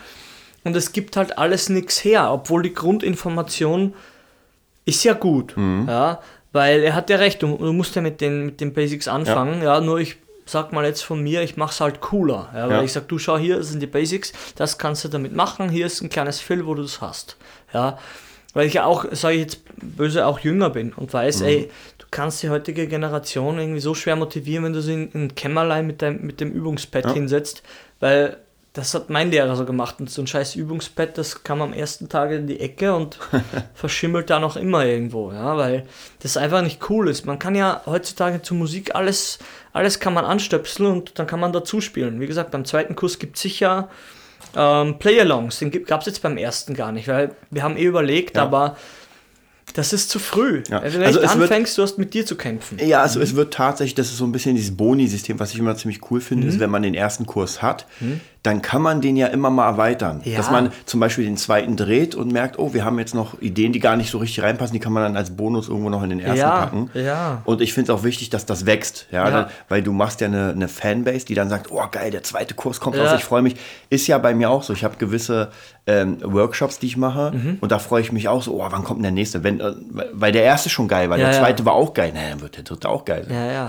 und 0.64 0.76
es 0.76 0.92
gibt 0.92 1.16
halt 1.16 1.38
alles 1.38 1.68
nichts 1.68 2.04
her, 2.04 2.30
obwohl 2.30 2.62
die 2.62 2.74
Grundinformation 2.74 3.94
ist 4.84 5.04
ja 5.04 5.12
gut, 5.12 5.56
mhm. 5.56 5.86
ja, 5.88 6.20
weil 6.52 6.82
er 6.82 6.94
hat 6.94 7.10
ja 7.10 7.16
recht, 7.16 7.42
du, 7.42 7.56
du, 7.56 7.72
musst 7.72 7.94
ja 7.96 8.02
mit 8.02 8.20
den, 8.20 8.46
mit 8.46 8.60
den 8.60 8.72
Basics 8.72 9.08
anfangen, 9.08 9.62
ja, 9.62 9.74
ja 9.74 9.80
nur 9.80 9.98
ich 9.98 10.16
sag 10.44 10.72
mal 10.72 10.84
jetzt 10.84 11.02
von 11.02 11.22
mir, 11.22 11.42
ich 11.42 11.56
mach's 11.56 11.80
halt 11.80 12.00
cooler, 12.00 12.50
ja, 12.54 12.68
weil 12.68 12.78
ja. 12.78 12.82
ich 12.82 12.92
sag, 12.92 13.08
du 13.08 13.18
schau 13.18 13.38
hier, 13.38 13.58
das 13.58 13.68
sind 13.68 13.80
die 13.80 13.86
Basics, 13.86 14.32
das 14.56 14.78
kannst 14.78 15.04
du 15.04 15.08
damit 15.08 15.34
machen, 15.34 15.68
hier 15.68 15.86
ist 15.86 16.00
ein 16.02 16.08
kleines 16.08 16.40
Fill, 16.40 16.66
wo 16.66 16.74
du 16.74 16.82
das 16.82 17.00
hast, 17.00 17.36
ja, 17.72 17.98
weil 18.54 18.66
ich 18.66 18.74
ja 18.74 18.84
auch, 18.84 19.06
sage 19.12 19.36
ich 19.36 19.40
jetzt 19.42 19.60
böse, 19.76 20.26
auch 20.26 20.40
jünger 20.40 20.70
bin 20.70 20.92
und 20.92 21.12
weiß, 21.12 21.40
mhm. 21.40 21.46
ey, 21.46 21.70
du 21.98 22.06
kannst 22.10 22.42
die 22.42 22.50
heutige 22.50 22.86
Generation 22.86 23.58
irgendwie 23.58 23.80
so 23.80 23.94
schwer 23.94 24.16
motivieren, 24.16 24.64
wenn 24.64 24.72
du 24.72 24.82
sie 24.82 24.94
in 24.94 25.10
ein 25.14 25.34
Kämmerlein 25.34 25.86
mit, 25.86 26.02
dein, 26.02 26.20
mit 26.22 26.40
dem 26.40 26.52
Übungspad 26.52 27.06
ja. 27.06 27.12
hinsetzt, 27.12 27.62
weil 28.00 28.36
das 28.74 28.94
hat 28.94 29.10
mein 29.10 29.30
Lehrer 29.30 29.54
so 29.54 29.64
gemacht. 29.66 29.96
Und 30.00 30.10
so 30.10 30.22
ein 30.22 30.26
scheiß 30.26 30.54
Übungspad, 30.56 31.18
das 31.18 31.42
kam 31.44 31.60
am 31.60 31.72
ersten 31.74 32.08
Tag 32.08 32.30
in 32.30 32.46
die 32.46 32.58
Ecke 32.60 32.94
und 32.94 33.18
verschimmelt 33.74 34.30
da 34.30 34.40
noch 34.40 34.56
immer 34.56 34.84
irgendwo, 34.86 35.30
ja, 35.32 35.56
weil 35.58 35.84
das 36.22 36.36
einfach 36.38 36.62
nicht 36.62 36.88
cool 36.88 37.08
ist. 37.08 37.26
Man 37.26 37.38
kann 37.38 37.54
ja 37.54 37.82
heutzutage 37.86 38.40
zur 38.40 38.56
Musik 38.56 38.94
alles, 38.94 39.38
alles 39.74 40.00
kann 40.00 40.14
man 40.14 40.24
anstöpseln 40.24 40.90
und 40.90 41.18
dann 41.18 41.26
kann 41.26 41.40
man 41.40 41.52
dazu 41.52 41.80
spielen. 41.82 42.20
Wie 42.20 42.26
gesagt, 42.26 42.50
beim 42.50 42.64
zweiten 42.64 42.96
Kurs 42.96 43.18
gibt 43.18 43.36
es 43.36 43.42
sicher 43.42 43.90
ähm, 44.56 44.98
Play-Alongs. 44.98 45.58
Den 45.58 45.70
gab 45.84 46.00
es 46.00 46.06
jetzt 46.06 46.22
beim 46.22 46.36
ersten 46.38 46.74
gar 46.74 46.92
nicht, 46.92 47.08
weil 47.08 47.34
wir 47.50 47.62
haben 47.62 47.76
eh 47.76 47.84
überlegt, 47.84 48.36
ja. 48.36 48.42
aber 48.42 48.76
Das 49.74 49.92
ist 49.94 50.10
zu 50.10 50.18
früh. 50.18 50.62
Ja. 50.68 50.82
Wenn 50.82 51.02
Also 51.02 51.20
du 51.20 51.24
es 51.24 51.32
wird- 51.34 51.42
anfängst, 51.50 51.78
du 51.78 51.82
hast 51.82 51.96
mit 51.98 52.12
dir 52.12 52.26
zu 52.26 52.36
kämpfen. 52.36 52.78
Ja, 52.84 53.00
also 53.02 53.20
es 53.20 53.34
wird 53.36 53.54
tatsächlich, 53.54 53.94
das 53.94 54.08
ist 54.08 54.18
so 54.18 54.24
ein 54.24 54.32
bisschen 54.32 54.54
dieses 54.56 54.76
Boni-System, 54.76 55.38
was 55.38 55.52
ich 55.52 55.58
immer 55.58 55.74
ziemlich 55.76 56.10
cool 56.10 56.20
finde, 56.20 56.44
Mhm. 56.46 56.52
ist, 56.52 56.58
wenn 56.60 56.70
man 56.70 56.82
den 56.82 56.94
ersten 56.94 57.24
Kurs 57.24 57.62
hat, 57.62 57.86
dann 58.42 58.60
kann 58.60 58.82
man 58.82 59.00
den 59.00 59.16
ja 59.16 59.28
immer 59.28 59.50
mal 59.50 59.66
erweitern. 59.68 60.20
Ja. 60.24 60.36
Dass 60.36 60.50
man 60.50 60.72
zum 60.84 60.98
Beispiel 60.98 61.24
den 61.24 61.36
zweiten 61.36 61.76
dreht 61.76 62.14
und 62.16 62.32
merkt, 62.32 62.58
oh, 62.58 62.74
wir 62.74 62.84
haben 62.84 62.98
jetzt 62.98 63.14
noch 63.14 63.40
Ideen, 63.40 63.72
die 63.72 63.78
gar 63.78 63.96
nicht 63.96 64.10
so 64.10 64.18
richtig 64.18 64.42
reinpassen, 64.42 64.72
die 64.74 64.80
kann 64.80 64.92
man 64.92 65.04
dann 65.04 65.16
als 65.16 65.36
Bonus 65.36 65.68
irgendwo 65.68 65.90
noch 65.90 66.02
in 66.02 66.10
den 66.10 66.18
ersten 66.20 66.38
Ja, 66.40 66.50
packen. 66.60 66.90
ja. 66.94 67.42
Und 67.44 67.60
ich 67.60 67.72
finde 67.72 67.92
es 67.92 67.98
auch 67.98 68.02
wichtig, 68.02 68.30
dass 68.30 68.44
das 68.44 68.66
wächst, 68.66 69.06
ja. 69.12 69.30
Dann, 69.30 69.46
weil 69.68 69.82
du 69.82 69.92
machst 69.92 70.20
ja 70.20 70.26
eine, 70.26 70.50
eine 70.50 70.66
Fanbase, 70.66 71.24
die 71.24 71.34
dann 71.34 71.48
sagt, 71.48 71.70
oh 71.70 71.82
geil, 71.90 72.10
der 72.10 72.24
zweite 72.24 72.54
Kurs 72.54 72.80
kommt 72.80 72.98
raus, 72.98 73.10
ich 73.16 73.24
freue 73.24 73.42
mich. 73.42 73.54
Ist 73.90 74.06
ja 74.08 74.18
bei 74.18 74.34
mir 74.34 74.50
auch 74.50 74.64
so. 74.64 74.72
Ich 74.72 74.82
habe 74.82 74.96
gewisse 74.96 75.50
ähm, 75.86 76.18
Workshops, 76.22 76.78
die 76.78 76.86
ich 76.86 76.96
mache 76.96 77.32
Mhm. 77.32 77.58
und 77.60 77.72
da 77.72 77.78
freue 77.78 78.00
ich 78.02 78.12
mich 78.12 78.28
auch 78.28 78.42
so, 78.42 78.60
oh, 78.60 78.66
wann 78.70 78.84
kommt 78.84 78.98
denn 78.98 79.02
der 79.04 79.12
nächste? 79.12 79.42
Wenn, 79.44 79.60
äh, 79.60 79.72
weil 80.12 80.30
der 80.32 80.42
erste 80.44 80.68
schon 80.68 80.86
geil 80.88 81.10
war, 81.10 81.16
der 81.18 81.32
zweite 81.32 81.64
war 81.64 81.74
auch 81.74 81.92
geil, 81.94 82.12
na, 82.14 82.20
dann 82.30 82.40
wird 82.40 82.56
der 82.56 82.64
dritte 82.64 82.88
auch 82.88 83.04
geil. 83.04 83.26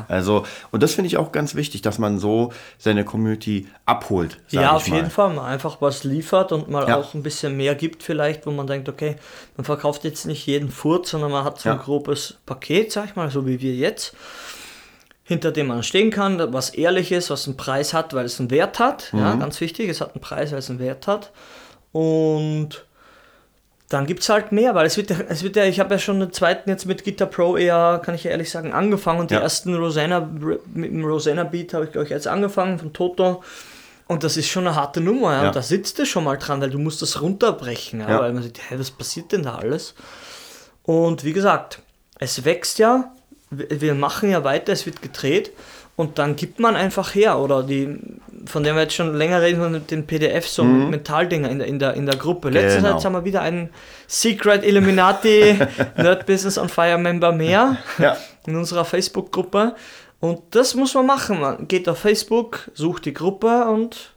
Also, 0.07 0.45
und 0.71 0.81
das 0.83 0.93
finde 0.93 1.07
ich 1.07 1.17
auch 1.17 1.31
ganz 1.31 1.55
wichtig, 1.55 1.81
dass 1.81 1.99
man 1.99 2.17
so 2.19 2.51
seine 2.77 3.03
Community 3.03 3.67
abholt. 3.85 4.39
sag 4.47 4.62
Ja, 4.63 4.71
auf 4.73 4.87
mal. 4.87 4.95
jeden 4.97 5.09
Fall. 5.11 5.33
Mal 5.33 5.45
einfach 5.47 5.81
was 5.81 6.03
liefert 6.03 6.51
und 6.51 6.69
mal 6.69 6.87
Ja. 6.87 6.97
auch 6.97 7.13
ein 7.13 7.23
bisschen 7.23 7.55
mehr 7.57 7.75
gibt 7.75 8.03
vielleicht, 8.03 8.45
wo 8.45 8.51
man 8.51 8.67
denkt, 8.67 8.89
okay, 8.89 9.15
man 9.57 9.65
verkauft 9.65 10.03
jetzt 10.03 10.25
nicht 10.25 10.45
jeden 10.45 10.69
Furz, 10.71 11.09
sondern 11.11 11.31
man 11.31 11.43
hat 11.43 11.59
so 11.59 11.69
ein 11.69 11.77
Ja. 11.77 11.81
grobes 11.83 12.37
Paket, 12.45 12.91
sag 12.91 13.05
ich 13.05 13.15
mal, 13.15 13.29
so 13.29 13.45
wie 13.47 13.61
wir 13.61 13.73
jetzt, 13.73 14.13
hinter 15.23 15.51
dem 15.51 15.67
man 15.67 15.83
stehen 15.83 16.11
kann, 16.11 16.53
was 16.53 16.71
ehrlich 16.71 17.11
ist, 17.11 17.29
was 17.29 17.47
einen 17.47 17.55
Preis 17.57 17.93
hat, 17.93 18.13
weil 18.13 18.25
es 18.25 18.39
einen 18.39 18.51
Wert 18.51 18.79
hat. 18.79 19.13
Mhm. 19.13 19.19
Ja, 19.19 19.35
ganz 19.35 19.61
wichtig, 19.61 19.89
es 19.89 20.01
hat 20.01 20.13
einen 20.15 20.21
Preis, 20.21 20.51
weil 20.51 20.59
es 20.59 20.69
einen 20.69 20.79
Wert 20.79 21.07
hat. 21.07 21.31
Und 21.91 22.85
dann 23.89 24.07
gibt 24.07 24.21
es 24.21 24.29
halt 24.29 24.51
mehr, 24.51 24.73
weil 24.73 24.87
es 24.87 24.97
wird, 24.97 25.11
ja- 25.11 25.17
es 25.29 25.43
wird 25.43 25.55
ja, 25.55 25.65
ich 25.65 25.79
habe 25.79 25.93
ja 25.93 25.99
schon 25.99 26.19
den 26.19 26.33
zweiten 26.33 26.67
jetzt 26.69 26.85
mit 26.87 27.03
Guitar 27.05 27.27
Pro 27.27 27.55
eher, 27.55 28.01
kann 28.03 28.15
ich 28.15 28.23
ja 28.23 28.31
ehrlich 28.31 28.49
sagen, 28.49 28.73
angefangen 28.73 29.19
und 29.19 29.29
die 29.29 29.35
Ja. 29.35 29.41
ersten 29.41 29.75
Rosanna, 29.75 30.19
mit 30.73 30.91
dem 30.91 31.05
Rosanna 31.05 31.43
Beat 31.43 31.73
habe 31.75 31.85
ich 31.85 31.91
glaube 31.91 32.05
ich 32.05 32.09
jetzt 32.11 32.27
angefangen 32.27 32.79
von 32.79 32.91
Toto 32.91 33.43
und 34.13 34.23
das 34.23 34.37
ist 34.37 34.47
schon 34.47 34.65
eine 34.67 34.75
harte 34.75 35.01
Nummer, 35.01 35.33
ja. 35.33 35.47
Und 35.47 35.55
da 35.55 35.61
sitzt 35.61 35.99
du 35.99 36.05
schon 36.05 36.23
mal 36.23 36.37
dran, 36.37 36.61
weil 36.61 36.69
du 36.69 36.79
musst 36.79 37.01
das 37.01 37.21
runterbrechen, 37.21 37.99
ja, 37.99 38.19
weil 38.19 38.31
man 38.33 38.43
sieht, 38.43 38.59
hey, 38.69 38.79
was 38.79 38.91
passiert 38.91 39.31
denn 39.31 39.43
da 39.43 39.55
alles? 39.55 39.93
Und 40.83 41.23
wie 41.23 41.33
gesagt, 41.33 41.79
es 42.19 42.45
wächst 42.45 42.79
ja, 42.79 43.11
wir 43.49 43.93
machen 43.95 44.29
ja 44.29 44.43
weiter, 44.43 44.73
es 44.73 44.85
wird 44.85 45.01
gedreht 45.01 45.51
und 45.95 46.17
dann 46.17 46.35
gibt 46.35 46.59
man 46.59 46.75
einfach 46.75 47.13
her 47.13 47.37
oder 47.39 47.61
die, 47.63 47.99
von 48.45 48.63
dem 48.63 48.75
wir 48.75 48.81
jetzt 48.83 48.95
schon 48.95 49.15
länger 49.15 49.41
reden, 49.41 49.61
von 49.61 49.85
den 49.87 50.07
PDFs, 50.07 50.55
so 50.55 50.63
mit 50.63 50.89
Mentaldinger 50.89 51.49
in 51.49 51.59
der, 51.59 51.67
in 51.67 51.77
der, 51.79 51.93
in 51.93 52.05
der 52.05 52.15
Gruppe. 52.15 52.49
Letztens 52.49 52.81
Mhm. 52.81 52.83
Genau. 52.85 52.95
jetzt 52.95 53.05
haben 53.05 53.13
wir 53.13 53.25
wieder 53.25 53.41
einen 53.41 53.69
Secret 54.07 54.65
Illuminati 54.65 55.57
Nerd 55.97 56.25
Business 56.25 56.57
on 56.57 56.67
Fire 56.69 56.97
Member 56.97 57.31
mehr 57.31 57.77
Ja. 57.99 58.17
in 58.47 58.55
unserer 58.55 58.85
Facebook-Gruppe. 58.85 59.75
Und 60.23 60.39
das 60.51 60.73
muss 60.73 60.93
man 60.93 61.05
machen. 61.05 61.41
Man 61.41 61.67
geht 61.67 61.89
auf 61.89 61.97
Facebook, 61.99 62.71
sucht 62.73 63.03
die 63.03 63.13
Gruppe 63.13 63.65
und 63.65 64.13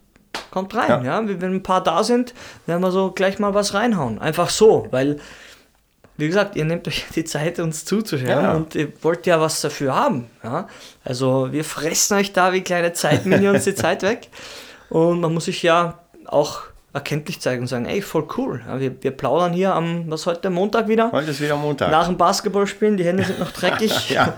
kommt 0.52 0.72
rein. 0.76 1.04
Ja. 1.04 1.20
Wenn 1.26 1.54
ein 1.56 1.62
paar 1.64 1.82
da 1.82 2.04
sind, 2.04 2.32
werden 2.64 2.80
wir 2.80 2.92
so 2.92 3.10
gleich 3.10 3.40
mal 3.40 3.54
was 3.54 3.74
reinhauen. 3.74 4.20
Einfach 4.20 4.48
so, 4.48 4.86
weil, 4.92 5.18
wie 6.16 6.28
gesagt, 6.28 6.54
ihr 6.54 6.64
nehmt 6.64 6.86
euch 6.86 7.06
die 7.16 7.24
Zeit, 7.24 7.58
uns 7.58 7.84
zuzuschauen 7.84 8.28
Ja. 8.28 8.52
und 8.54 8.76
ihr 8.76 8.92
wollt 9.02 9.26
ja 9.26 9.40
was 9.40 9.60
dafür 9.60 9.96
haben. 9.96 10.30
Ja? 10.44 10.68
Also 11.02 11.48
wir 11.50 11.64
fressen 11.64 12.18
euch 12.18 12.32
da 12.32 12.52
wie 12.52 12.60
kleine 12.60 12.92
Zeitminions 12.92 13.64
die 13.64 13.74
Zeit 13.84 14.02
weg. 14.04 14.28
Und 14.90 15.20
man 15.20 15.34
muss 15.34 15.46
sich 15.46 15.64
ja 15.64 15.98
auch 16.26 16.60
erkenntlich 16.92 17.40
zeigen 17.40 17.62
und 17.62 17.66
sagen, 17.66 17.84
ey, 17.84 18.00
voll 18.00 18.28
cool. 18.38 18.62
Ja, 18.64 18.78
wir, 18.78 19.02
wir 19.02 19.10
plaudern 19.10 19.52
hier 19.52 19.74
am, 19.74 20.08
was 20.08 20.24
heute, 20.24 20.50
Montag 20.50 20.86
wieder? 20.86 21.10
Heute 21.10 21.32
ist 21.32 21.40
wieder 21.40 21.56
Montag. 21.56 21.90
Nach 21.90 22.06
dem 22.06 22.16
Basketballspielen, 22.16 22.96
die 22.96 23.04
Hände 23.04 23.24
sind 23.24 23.40
noch 23.40 23.50
dreckig. 23.50 24.10
ja. 24.10 24.34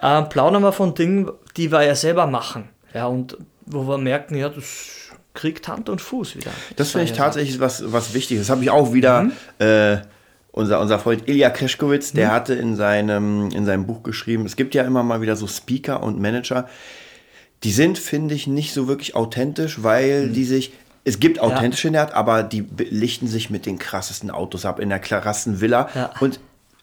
Äh, 0.00 0.22
plaudern 0.22 0.62
wir 0.62 0.72
von 0.72 0.94
Dingen, 0.94 1.30
die 1.56 1.70
wir 1.72 1.82
ja 1.82 1.94
selber 1.94 2.26
machen. 2.26 2.68
Ja, 2.94 3.06
und 3.06 3.36
wo 3.66 3.86
wir 3.86 3.98
merken, 3.98 4.34
ja, 4.36 4.48
das 4.48 5.10
kriegt 5.34 5.68
Hand 5.68 5.88
und 5.88 6.00
Fuß 6.00 6.36
wieder. 6.36 6.50
Das 6.76 6.90
finde 6.90 7.04
ich 7.04 7.10
ja- 7.10 7.16
tatsächlich 7.16 7.60
was, 7.60 7.92
was 7.92 8.14
Wichtiges. 8.14 8.46
Das 8.46 8.50
habe 8.50 8.62
ich 8.64 8.70
auch 8.70 8.92
wieder. 8.92 9.22
Mhm. 9.22 9.32
Äh, 9.58 9.98
unser, 10.52 10.80
unser 10.80 10.98
Freund 10.98 11.28
Ilya 11.28 11.50
Kreschkowitz, 11.50 12.12
der 12.12 12.32
hatte 12.32 12.54
in 12.54 12.74
seinem, 12.74 13.50
in 13.52 13.64
seinem 13.64 13.86
Buch 13.86 14.02
geschrieben, 14.02 14.44
es 14.46 14.56
gibt 14.56 14.74
ja 14.74 14.82
immer 14.82 15.04
mal 15.04 15.20
wieder 15.20 15.36
so 15.36 15.46
Speaker 15.46 16.02
und 16.02 16.20
Manager, 16.20 16.68
die 17.62 17.70
sind, 17.70 17.98
finde 17.98 18.34
ich, 18.34 18.48
nicht 18.48 18.72
so 18.74 18.88
wirklich 18.88 19.14
authentisch, 19.14 19.82
weil 19.84 20.26
Mhm. 20.28 20.32
die 20.32 20.44
sich. 20.44 20.72
Es 21.04 21.18
gibt 21.20 21.38
authentische 21.40 21.90
Nerd, 21.90 22.12
aber 22.14 22.42
die 22.42 22.64
lichten 22.90 23.26
sich 23.26 23.48
mit 23.48 23.64
den 23.64 23.78
krassesten 23.78 24.30
Autos 24.30 24.66
ab, 24.66 24.80
in 24.80 24.90
der 24.90 24.98
krassesten 24.98 25.60
Villa. 25.60 25.88
Ja. 25.94 26.10
Und 26.20 26.40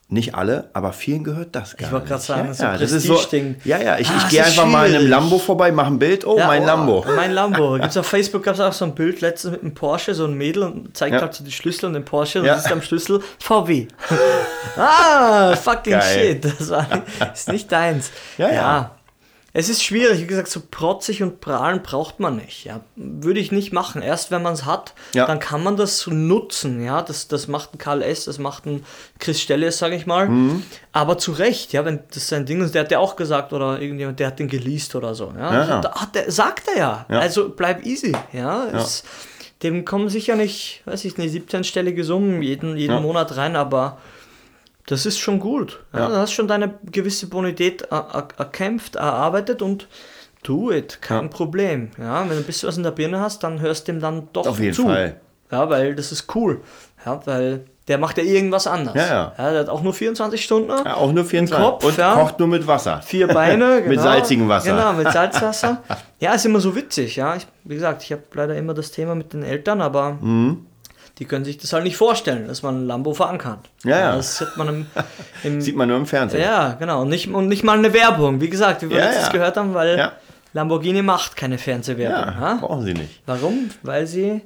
nicht 0.10 0.36
alle, 0.36 0.70
aber 0.72 0.94
vielen 0.94 1.26
gehört 1.26 1.50
das 1.54 1.76
gar 1.76 1.88
Ich 1.88 1.92
wollte 1.92 2.08
gerade 2.08 2.22
sagen, 2.24 2.48
ja, 2.48 2.54
so 2.54 2.64
ja, 2.64 2.78
das 2.78 2.92
ist 2.94 3.08
so. 3.08 3.20
Ja, 3.66 3.78
ja, 3.82 4.00
ich, 4.00 4.10
Ah, 4.10 4.14
ich 4.20 4.30
gehe 4.30 4.44
einfach 4.44 4.66
mal 4.66 4.86
in 4.88 4.92
einem 4.94 5.02
schwierig. 5.02 5.10
Lambo 5.10 5.38
vorbei, 5.38 5.70
mache 5.74 5.88
ein 5.88 6.00
Bild. 6.00 6.26
Oh, 6.26 6.38
Ja, 6.38 6.48
mein 6.48 6.64
oh, 6.64 6.66
Lambo. 6.66 7.06
Mein 7.14 7.34
Lambo. 7.34 7.78
Gibt's 7.78 7.98
auf 7.98 8.08
Facebook 8.08 8.44
gab 8.44 8.54
es 8.56 8.62
auch 8.62 8.72
so 8.72 8.86
ein 8.86 8.96
Bild 8.96 9.20
letztens 9.20 9.52
mit 9.52 9.62
einem 9.64 9.74
Porsche, 9.74 10.14
so 10.14 10.24
ein 10.26 10.34
Mädel 10.36 10.64
und 10.64 10.96
zeigt 10.96 11.16
Ja. 11.16 11.22
halt 11.22 11.34
so 11.34 11.44
die 11.44 11.52
Schlüssel 11.52 11.88
und 11.88 11.94
den 11.94 12.06
Porsche 12.06 12.40
und 12.40 12.46
Ja. 12.46 12.56
das 12.56 12.66
ist 12.68 12.72
am 12.72 12.82
Schlüssel 12.82 13.22
VW. 13.40 13.88
ah, 14.78 15.56
fucking 15.56 15.94
Geil. 15.94 16.02
shit. 16.42 16.46
Das 16.46 16.70
war, 16.70 16.88
ist 17.34 17.50
nicht 17.52 17.70
deins. 17.70 18.10
Ja, 18.38 18.50
ja. 18.52 18.92
Es 19.60 19.70
ist 19.70 19.84
schwierig, 19.84 20.22
wie 20.22 20.28
gesagt, 20.28 20.50
so 20.50 20.62
protzig 20.70 21.24
und 21.24 21.42
prahlen 21.42 21.82
braucht 21.82 22.20
man 22.20 22.36
nicht. 22.36 22.66
Ja. 22.66 22.82
Würde 22.96 23.40
ich 23.40 23.52
nicht 23.52 23.74
machen. 23.74 24.04
Erst 24.04 24.30
wenn 24.30 24.44
man 24.44 24.54
es 24.54 24.66
hat, 24.66 24.94
Ja. 25.14 25.26
dann 25.26 25.40
kann 25.40 25.64
man 25.64 25.76
das 25.76 26.06
nutzen. 26.06 26.86
Ja. 26.86 27.02
Das, 27.02 27.28
das 27.28 27.48
macht 27.48 27.74
ein 27.74 27.80
Karl 27.80 28.04
S., 28.04 28.26
das 28.26 28.38
macht 28.38 28.68
ein 28.68 28.86
Chris 29.18 29.42
Stelles, 29.42 29.80
sage 29.80 29.96
ich 29.96 30.06
mal. 30.06 30.30
Mhm. 30.30 30.62
Aber 30.92 31.18
zu 31.18 31.32
Recht, 31.32 31.74
ja, 31.74 31.86
wenn 31.86 32.02
das 32.14 32.28
sein 32.28 32.46
Ding 32.46 32.62
ist, 32.62 32.76
der 32.76 32.84
hat 32.84 32.92
ja 32.92 33.00
auch 33.00 33.16
gesagt, 33.16 33.52
oder 33.52 33.82
irgendjemand, 33.82 34.20
der 34.20 34.28
hat 34.28 34.38
den 34.38 34.48
geleast 34.48 34.94
oder 34.94 35.16
so. 35.16 35.34
Ja. 35.36 35.52
Ja, 35.52 35.68
ja. 35.68 35.82
da 35.82 35.92
hat 36.02 36.14
der, 36.14 36.32
sagt 36.32 36.68
er 36.68 36.78
ja. 36.78 37.06
Ja. 37.10 37.18
Also 37.20 37.50
bleib 37.50 37.84
easy. 37.84 38.16
Ja. 38.34 38.68
Es, 38.68 39.06
dem 39.64 39.86
kommen 39.86 40.10
sicher 40.10 40.36
nicht, 40.36 40.84
weiß 40.86 41.04
ich, 41.06 41.18
eine 41.18 41.28
17-stellige 41.28 42.04
Summe 42.04 42.44
jeden, 42.44 42.78
jeden. 42.78 43.02
Monat 43.02 43.36
rein, 43.38 43.56
aber 43.56 43.98
das 44.88 45.06
ist 45.06 45.20
schon 45.20 45.40
gut. 45.40 45.84
Ja, 45.94 46.00
Ja. 46.00 46.08
Du 46.10 46.16
hast 46.18 46.32
schon 46.34 46.48
deine 46.48 46.74
gewisse 46.92 47.28
Bonität 47.28 47.84
er, 47.84 48.08
er, 48.14 48.28
erkämpft, 48.38 48.96
erarbeitet 48.96 49.62
und 49.62 49.88
do 50.44 50.72
it, 50.72 51.02
kein 51.02 51.24
Ja. 51.24 51.28
Problem. 51.30 51.92
Ja, 51.98 52.22
wenn 52.22 52.30
du 52.30 52.36
ein 52.38 52.44
bisschen 52.44 52.68
was 52.68 52.78
in 52.78 52.84
der 52.84 52.92
Birne 52.92 53.20
hast, 53.20 53.44
dann 53.44 53.60
hörst 53.62 53.88
du 53.88 53.92
ihm 53.94 54.00
dann 54.00 54.28
doch 54.34 54.48
Auf 54.48 54.60
jeden 54.60 54.74
zu. 54.74 54.84
Fall. 54.86 55.20
Ja, 55.52 55.70
weil 55.70 55.96
das 55.96 56.12
ist 56.12 56.34
cool. 56.36 56.62
Ja, 57.06 57.22
weil 57.26 57.66
der 57.88 57.98
macht 57.98 58.18
ja 58.18 58.24
irgendwas 58.26 58.68
anders. 58.68 58.96
Ja, 58.96 59.34
ja. 59.38 59.52
der 59.52 59.62
hat 59.62 59.70
auch 59.70 59.82
nur 59.82 59.94
24 59.94 60.44
Stunden. 60.44 60.70
Ja, 60.70 60.96
auch 60.96 61.12
nur 61.14 61.24
24. 61.24 61.66
Kopf, 61.66 61.86
und 61.86 61.98
ja. 61.98 62.16
kocht 62.16 62.38
nur 62.40 62.50
mit 62.50 62.68
Wasser. 62.68 63.02
Vier 63.02 63.28
Beine. 63.30 63.78
Genau. 63.78 63.90
Mit 63.90 64.02
salzigem 64.02 64.50
Wasser. 64.50 64.72
Genau, 64.76 64.92
mit 64.94 65.10
Salzwasser. 65.10 65.82
ja, 66.20 66.34
ist 66.34 66.46
immer 66.46 66.60
so 66.60 66.76
witzig. 66.76 67.16
Ja, 67.16 67.36
ich, 67.38 67.48
wie 67.64 67.76
gesagt, 67.76 68.04
ich 68.04 68.12
habe 68.12 68.24
leider 68.34 68.56
immer 68.56 68.74
das 68.74 68.92
Thema 68.92 69.16
mit 69.16 69.32
den 69.32 69.44
Eltern, 69.44 69.80
aber 69.82 70.18
Mhm. 70.20 70.66
Die 71.20 71.26
können 71.26 71.46
sich 71.46 71.58
das 71.58 71.74
halt 71.74 71.84
nicht 71.84 71.98
vorstellen, 71.98 72.48
dass 72.48 72.62
man 72.64 72.84
ein 72.84 72.88
Lambo 72.88 73.14
fahren 73.14 73.38
kann. 73.38 73.60
Ja, 73.84 74.00
ja. 74.00 74.16
Das 74.16 74.40
hat 74.42 74.56
man 74.58 74.68
im, 74.70 74.86
im 75.44 75.62
Sieht 75.62 75.76
man 75.76 75.88
nur 75.90 75.98
im 75.98 76.06
Fernsehen. 76.06 76.42
ja, 76.42 76.74
genau. 76.80 77.02
Und 77.02 77.10
nicht, 77.10 77.28
und 77.28 77.48
nicht 77.48 77.64
mal 77.64 77.78
eine 77.78 77.94
Werbung. 77.94 78.40
Wie 78.42 78.50
gesagt, 78.50 78.82
wie 78.84 78.90
wir 78.90 78.98
Ja, 78.98 79.06
letztens 79.06 79.28
ja. 79.28 79.32
gehört 79.34 79.58
haben, 79.58 79.74
weil 79.74 79.98
Ja. 79.98 80.12
Lamborghini 80.54 81.02
macht 81.02 81.36
keine 81.36 81.58
Fernsehwerbung. 81.58 82.42
Ja, 82.42 82.58
brauchen 82.62 82.86
sie 82.86 82.94
nicht. 82.94 83.22
Warum? 83.26 83.70
Weil 83.84 84.08
sie, 84.08 84.42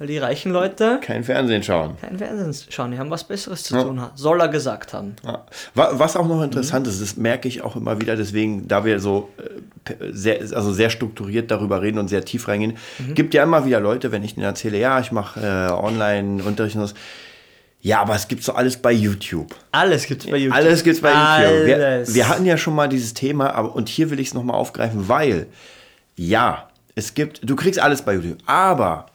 weil 0.00 0.06
die 0.06 0.16
reichen 0.18 0.50
Leute 0.50 0.98
Kein 1.02 1.22
Fernsehen 1.24 1.62
schauen. 1.62 1.96
kein 2.00 2.16
Fernsehen 2.18 2.54
schauen, 2.70 2.90
die 2.90 2.98
haben 2.98 3.10
was 3.10 3.22
Besseres 3.22 3.62
zu 3.62 3.74
tun. 3.80 4.02
Soll 4.14 4.40
er 4.40 4.48
gesagt 4.48 4.94
haben. 4.94 5.14
Ja. 5.24 5.44
Wa- 5.74 5.90
Was 5.92 6.16
auch 6.16 6.26
noch 6.26 6.42
interessant 6.42 6.86
ist, 6.86 7.02
das 7.02 7.16
merke 7.18 7.46
ich 7.48 7.60
auch 7.62 7.76
immer 7.76 8.00
wieder, 8.00 8.16
deswegen, 8.16 8.66
da 8.66 8.84
wir 8.86 8.98
so 8.98 9.28
äh, 9.36 9.92
sehr, 10.10 10.40
also 10.40 10.72
sehr 10.72 10.88
strukturiert 10.88 11.50
darüber 11.50 11.82
reden 11.82 11.98
und 11.98 12.08
sehr 12.08 12.24
tief 12.24 12.48
reingehen, 12.48 12.78
gibt 13.14 13.34
ja 13.34 13.42
immer 13.42 13.66
wieder 13.66 13.78
Leute, 13.78 14.10
wenn 14.10 14.24
ich 14.24 14.34
denen 14.36 14.46
erzähle, 14.46 14.78
ja, 14.78 14.98
ich 15.00 15.12
mache 15.12 15.38
äh, 15.40 15.70
Online-Unterricht 15.70 16.76
und 16.76 16.86
so. 16.86 16.94
Ja, 17.82 18.00
aber 18.00 18.14
es 18.14 18.26
gibt 18.26 18.42
so 18.42 18.52
alles 18.54 18.76
bei 18.78 18.92
YouTube. 18.92 19.54
Alles 19.72 20.06
gibt's 20.06 20.26
bei 20.26 20.36
YouTube. 20.38 20.56
Alles 20.56 20.82
gibt's 20.82 21.00
bei 21.02 21.10
YouTube. 21.12 21.66
Wir, 21.66 21.76
Alles. 21.76 22.14
wir 22.14 22.28
hatten 22.28 22.46
ja 22.46 22.56
schon 22.56 22.74
mal 22.74 22.88
dieses 22.88 23.12
Thema, 23.14 23.54
aber 23.54 23.74
und 23.74 23.88
hier 23.90 24.10
will 24.10 24.18
ich 24.20 24.28
es 24.28 24.34
nochmal 24.34 24.56
aufgreifen, 24.56 25.08
weil 25.08 25.46
ja, 26.16 26.68
es 26.94 27.14
gibt, 27.14 27.40
du 27.42 27.54
kriegst 27.56 27.78
alles 27.80 28.02
bei 28.02 28.14
YouTube, 28.14 28.38
aber 28.46 29.06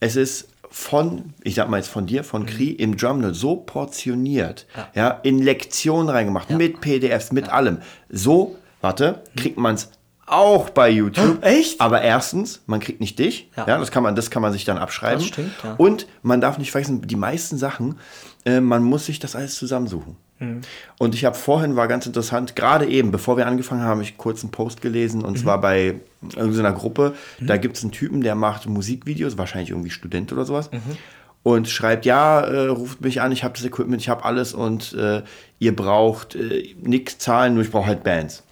es 0.00 0.16
ist 0.16 0.48
von, 0.70 1.34
ich 1.42 1.54
sag 1.54 1.68
mal 1.68 1.78
jetzt 1.78 1.88
von 1.88 2.06
dir, 2.06 2.24
von 2.24 2.46
Kri 2.46 2.70
im 2.70 2.96
Drumnet 2.96 3.34
so 3.34 3.56
portioniert, 3.56 4.66
ja, 4.94 5.10
in 5.22 5.38
Lektionen 5.42 6.08
reingemacht, 6.10 6.50
mit 6.50 6.80
PDFs, 6.80 7.32
mit 7.32 7.48
allem. 7.48 7.78
So, 8.10 8.56
warte, 8.80 9.22
kriegt 9.34 9.58
man 9.58 9.76
es 9.76 9.90
auch 10.26 10.70
bei 10.70 10.90
YouTube. 10.90 11.42
Echt? 11.42 11.80
Aber 11.80 12.02
erstens, 12.02 12.62
man 12.66 12.80
kriegt 12.80 13.00
nicht 13.00 13.18
dich. 13.18 13.50
Ja. 13.56 13.66
Ja. 13.66 13.78
das, 13.78 13.90
kann 13.90 14.02
man, 14.02 14.14
das 14.14 14.30
kann 14.30 14.42
man 14.42 14.52
sich 14.52 14.64
dann 14.64 14.78
abschreiben. 14.78 15.20
Das 15.20 15.28
stimmt, 15.28 15.52
ja. 15.64 15.74
Und 15.78 16.06
man 16.22 16.40
darf 16.40 16.58
nicht 16.58 16.70
vergessen, 16.70 17.02
die 17.02 17.16
meisten 17.16 17.56
Sachen, 17.56 17.98
äh, 18.44 18.60
man 18.60 18.82
muss 18.82 19.06
sich 19.06 19.18
das 19.18 19.34
alles 19.34 19.54
zusammensuchen. 19.54 20.16
Mhm. 20.38 20.60
Und 20.98 21.14
ich 21.14 21.24
habe 21.24 21.36
vorhin, 21.36 21.76
war 21.76 21.88
ganz 21.88 22.06
interessant, 22.06 22.54
gerade 22.56 22.86
eben, 22.86 23.10
bevor 23.10 23.36
wir 23.36 23.46
angefangen 23.46 23.82
haben, 23.82 23.90
habe 23.90 24.02
ich 24.02 24.16
kurz 24.16 24.42
einen 24.42 24.50
Post 24.50 24.80
gelesen 24.80 25.20
Mhm. 25.20 25.26
und 25.26 25.38
zwar 25.38 25.60
bei 25.60 25.96
irgendeiner 26.36 26.72
Gruppe. 26.72 27.14
Da 27.40 27.56
gibt 27.56 27.76
es 27.76 27.82
einen 27.82 27.92
Typen, 27.92 28.20
der 28.20 28.34
macht 28.34 28.66
Musikvideos, 28.66 29.38
wahrscheinlich 29.38 29.70
irgendwie 29.70 29.90
Student 29.90 30.32
oder 30.32 30.44
sowas. 30.44 30.70
Mhm. 30.72 30.96
und 31.44 31.68
schreibt, 31.68 32.04
ja, 32.04 32.40
äh, 32.40 32.66
ruft 32.66 33.00
mich 33.00 33.20
an, 33.22 33.32
ich 33.32 33.42
habe 33.44 33.54
das 33.54 33.64
Equipment, 33.64 34.02
ich 34.02 34.08
habe 34.10 34.24
alles 34.24 34.52
und 34.52 34.92
äh, 34.94 35.22
ihr 35.58 35.74
braucht 35.74 36.34
äh, 36.34 36.74
nichts 36.82 37.18
zahlen, 37.18 37.54
nur 37.54 37.62
ich 37.62 37.70
brauche 37.70 37.86
halt 37.86 38.02
Bands. 38.02 38.42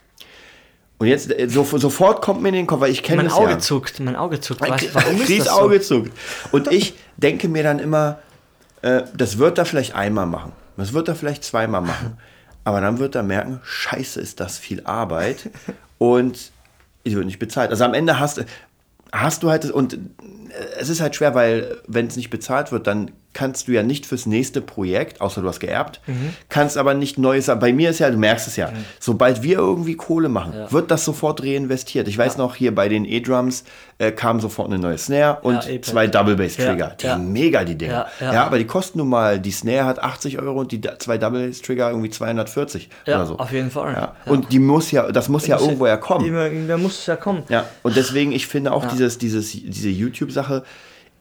Und 0.99 1.09
jetzt 1.09 1.31
äh, 1.39 1.47
so, 1.49 1.65
sofort 1.65 2.23
kommt 2.23 2.41
mir 2.41 2.49
in 2.49 2.55
den 2.55 2.67
Kopf, 2.67 2.81
weil 2.81 2.91
ich 2.93 3.03
kenne 3.03 3.19
Mein 3.19 3.27
das 3.27 3.35
Auge 3.35 3.51
ja. 3.51 3.59
zuckt, 3.59 4.01
mein 4.01 4.17
Auge 4.17 4.41
zuckt. 4.41 4.63
Mein 4.63 4.71
Weißt, 4.71 4.95
warum 4.95 5.21
ist 5.21 5.39
das 5.39 5.47
so? 5.47 5.51
Auge 5.53 5.81
zuckt. 5.81 6.13
Und 6.53 6.73
ich 6.73 6.95
denke 7.19 7.49
mir 7.49 7.63
dann 7.63 7.81
immer, 7.81 8.19
äh, 8.81 9.03
das 9.15 9.37
wird 9.37 9.59
er 9.59 9.67
vielleicht 9.67 9.95
einmal 9.95 10.27
machen. 10.27 10.53
Das 10.77 10.93
wird 10.93 11.09
er 11.09 11.15
vielleicht 11.15 11.45
zweimal 11.45 11.81
machen. 11.81 12.19
Aber 12.65 12.81
dann 12.81 12.99
wird 12.99 13.15
er 13.15 13.23
merken, 13.23 13.61
scheiße, 13.65 14.21
ist 14.21 14.41
das 14.41 14.59
viel 14.59 14.85
Arbeit. 14.85 15.51
Und 15.99 16.51
ich 17.05 17.15
wird 17.15 17.27
nicht 17.27 17.39
bezahlt. 17.39 17.71
Also 17.71 17.85
am 17.85 17.95
Ende 17.95 18.19
hast, 18.19 18.45
hast 19.13 19.43
du 19.43 19.51
halt, 19.51 19.71
und 19.71 19.95
äh, 19.95 19.99
es 20.79 20.89
ist 20.89 21.01
halt 21.01 21.15
schwer, 21.15 21.35
weil 21.35 21.79
wenn 21.87 22.07
es 22.07 22.17
nicht 22.17 22.31
bezahlt 22.31 22.73
wird, 22.73 22.87
dann 22.87 23.13
kannst 23.37 23.69
du 23.69 23.73
ja 23.73 23.83
nicht 23.83 24.07
fürs 24.07 24.25
nächste 24.25 24.63
Projekt, 24.63 25.21
außer 25.21 25.43
du 25.43 25.49
hast 25.49 25.61
geerbt, 25.61 26.01
Mhm. 26.07 26.31
kannst 26.49 26.79
aber 26.79 26.95
nicht 26.95 27.19
Neues. 27.19 27.47
Bei 27.61 27.71
mir 27.71 27.91
ist 27.91 27.99
ja, 27.99 28.09
du 28.11 28.17
merkst 28.17 28.47
es 28.49 28.57
ja, 28.57 28.73
sobald 28.99 29.43
wir 29.43 29.59
irgendwie 29.59 29.95
Kohle 29.95 30.31
machen, 30.31 30.55
Ja. 30.57 30.73
wird 30.73 30.91
das 30.91 31.05
sofort 31.05 31.43
reinvestiert. 31.43 32.09
Ich 32.09 32.17
weiß 32.17 32.39
noch, 32.39 32.55
hier 32.57 32.75
bei 32.75 32.89
den 32.89 33.05
E-Drums 33.05 33.65
äh, 33.99 34.11
kam 34.13 34.41
sofort 34.41 34.69
eine 34.69 34.79
neue 34.79 34.97
Snare 34.99 35.39
und 35.43 35.65
Ja, 35.67 35.83
zwei 35.83 36.07
Double 36.07 36.37
Bass 36.37 36.57
Trigger. 36.57 36.77
Ja, 36.89 36.95
die 37.01 37.07
ja. 37.07 37.19
mega, 37.19 37.65
die 37.65 37.77
Dinger. 37.77 38.07
Ja, 38.21 38.27
Ja, 38.27 38.33
ja. 38.35 38.45
aber 38.47 38.59
die 38.59 38.67
kosten 38.67 38.99
nun 38.99 39.09
mal, 39.09 39.39
die 39.39 39.51
Snare 39.53 39.85
hat 39.85 40.03
80 40.03 40.39
Euro 40.39 40.61
und 40.61 40.73
die 40.73 40.81
da- 40.81 40.99
zwei 40.99 41.19
Double 41.19 41.47
Bass 41.47 41.61
Trigger 41.63 41.91
irgendwie 41.91 42.11
240 42.11 42.89
Ja, 43.07 43.17
oder 43.17 43.27
so. 43.27 43.39
auf 43.39 43.53
jeden 43.53 43.71
Fall. 43.71 43.93
Ja. 43.93 44.01
Ja. 44.27 44.33
Und 44.33 44.53
die 44.53 44.59
muss 44.59 44.91
ja, 44.91 45.11
das 45.13 45.29
muss 45.29 45.47
ja 45.47 45.59
irgendwo 45.61 45.87
ja 45.87 45.97
kommen. 45.97 46.25
Irgendwer 46.27 46.79
muss 46.79 46.99
es 47.01 47.07
ja 47.07 47.17
kommen. 47.17 47.43
Ja, 47.49 47.65
und 47.83 47.97
deswegen, 47.97 48.33
ich 48.33 48.47
finde 48.47 48.73
auch 48.73 48.85
dieses, 48.87 49.19
dieses, 49.19 49.53
diese 49.53 49.89
YouTube-Sache, 49.89 50.63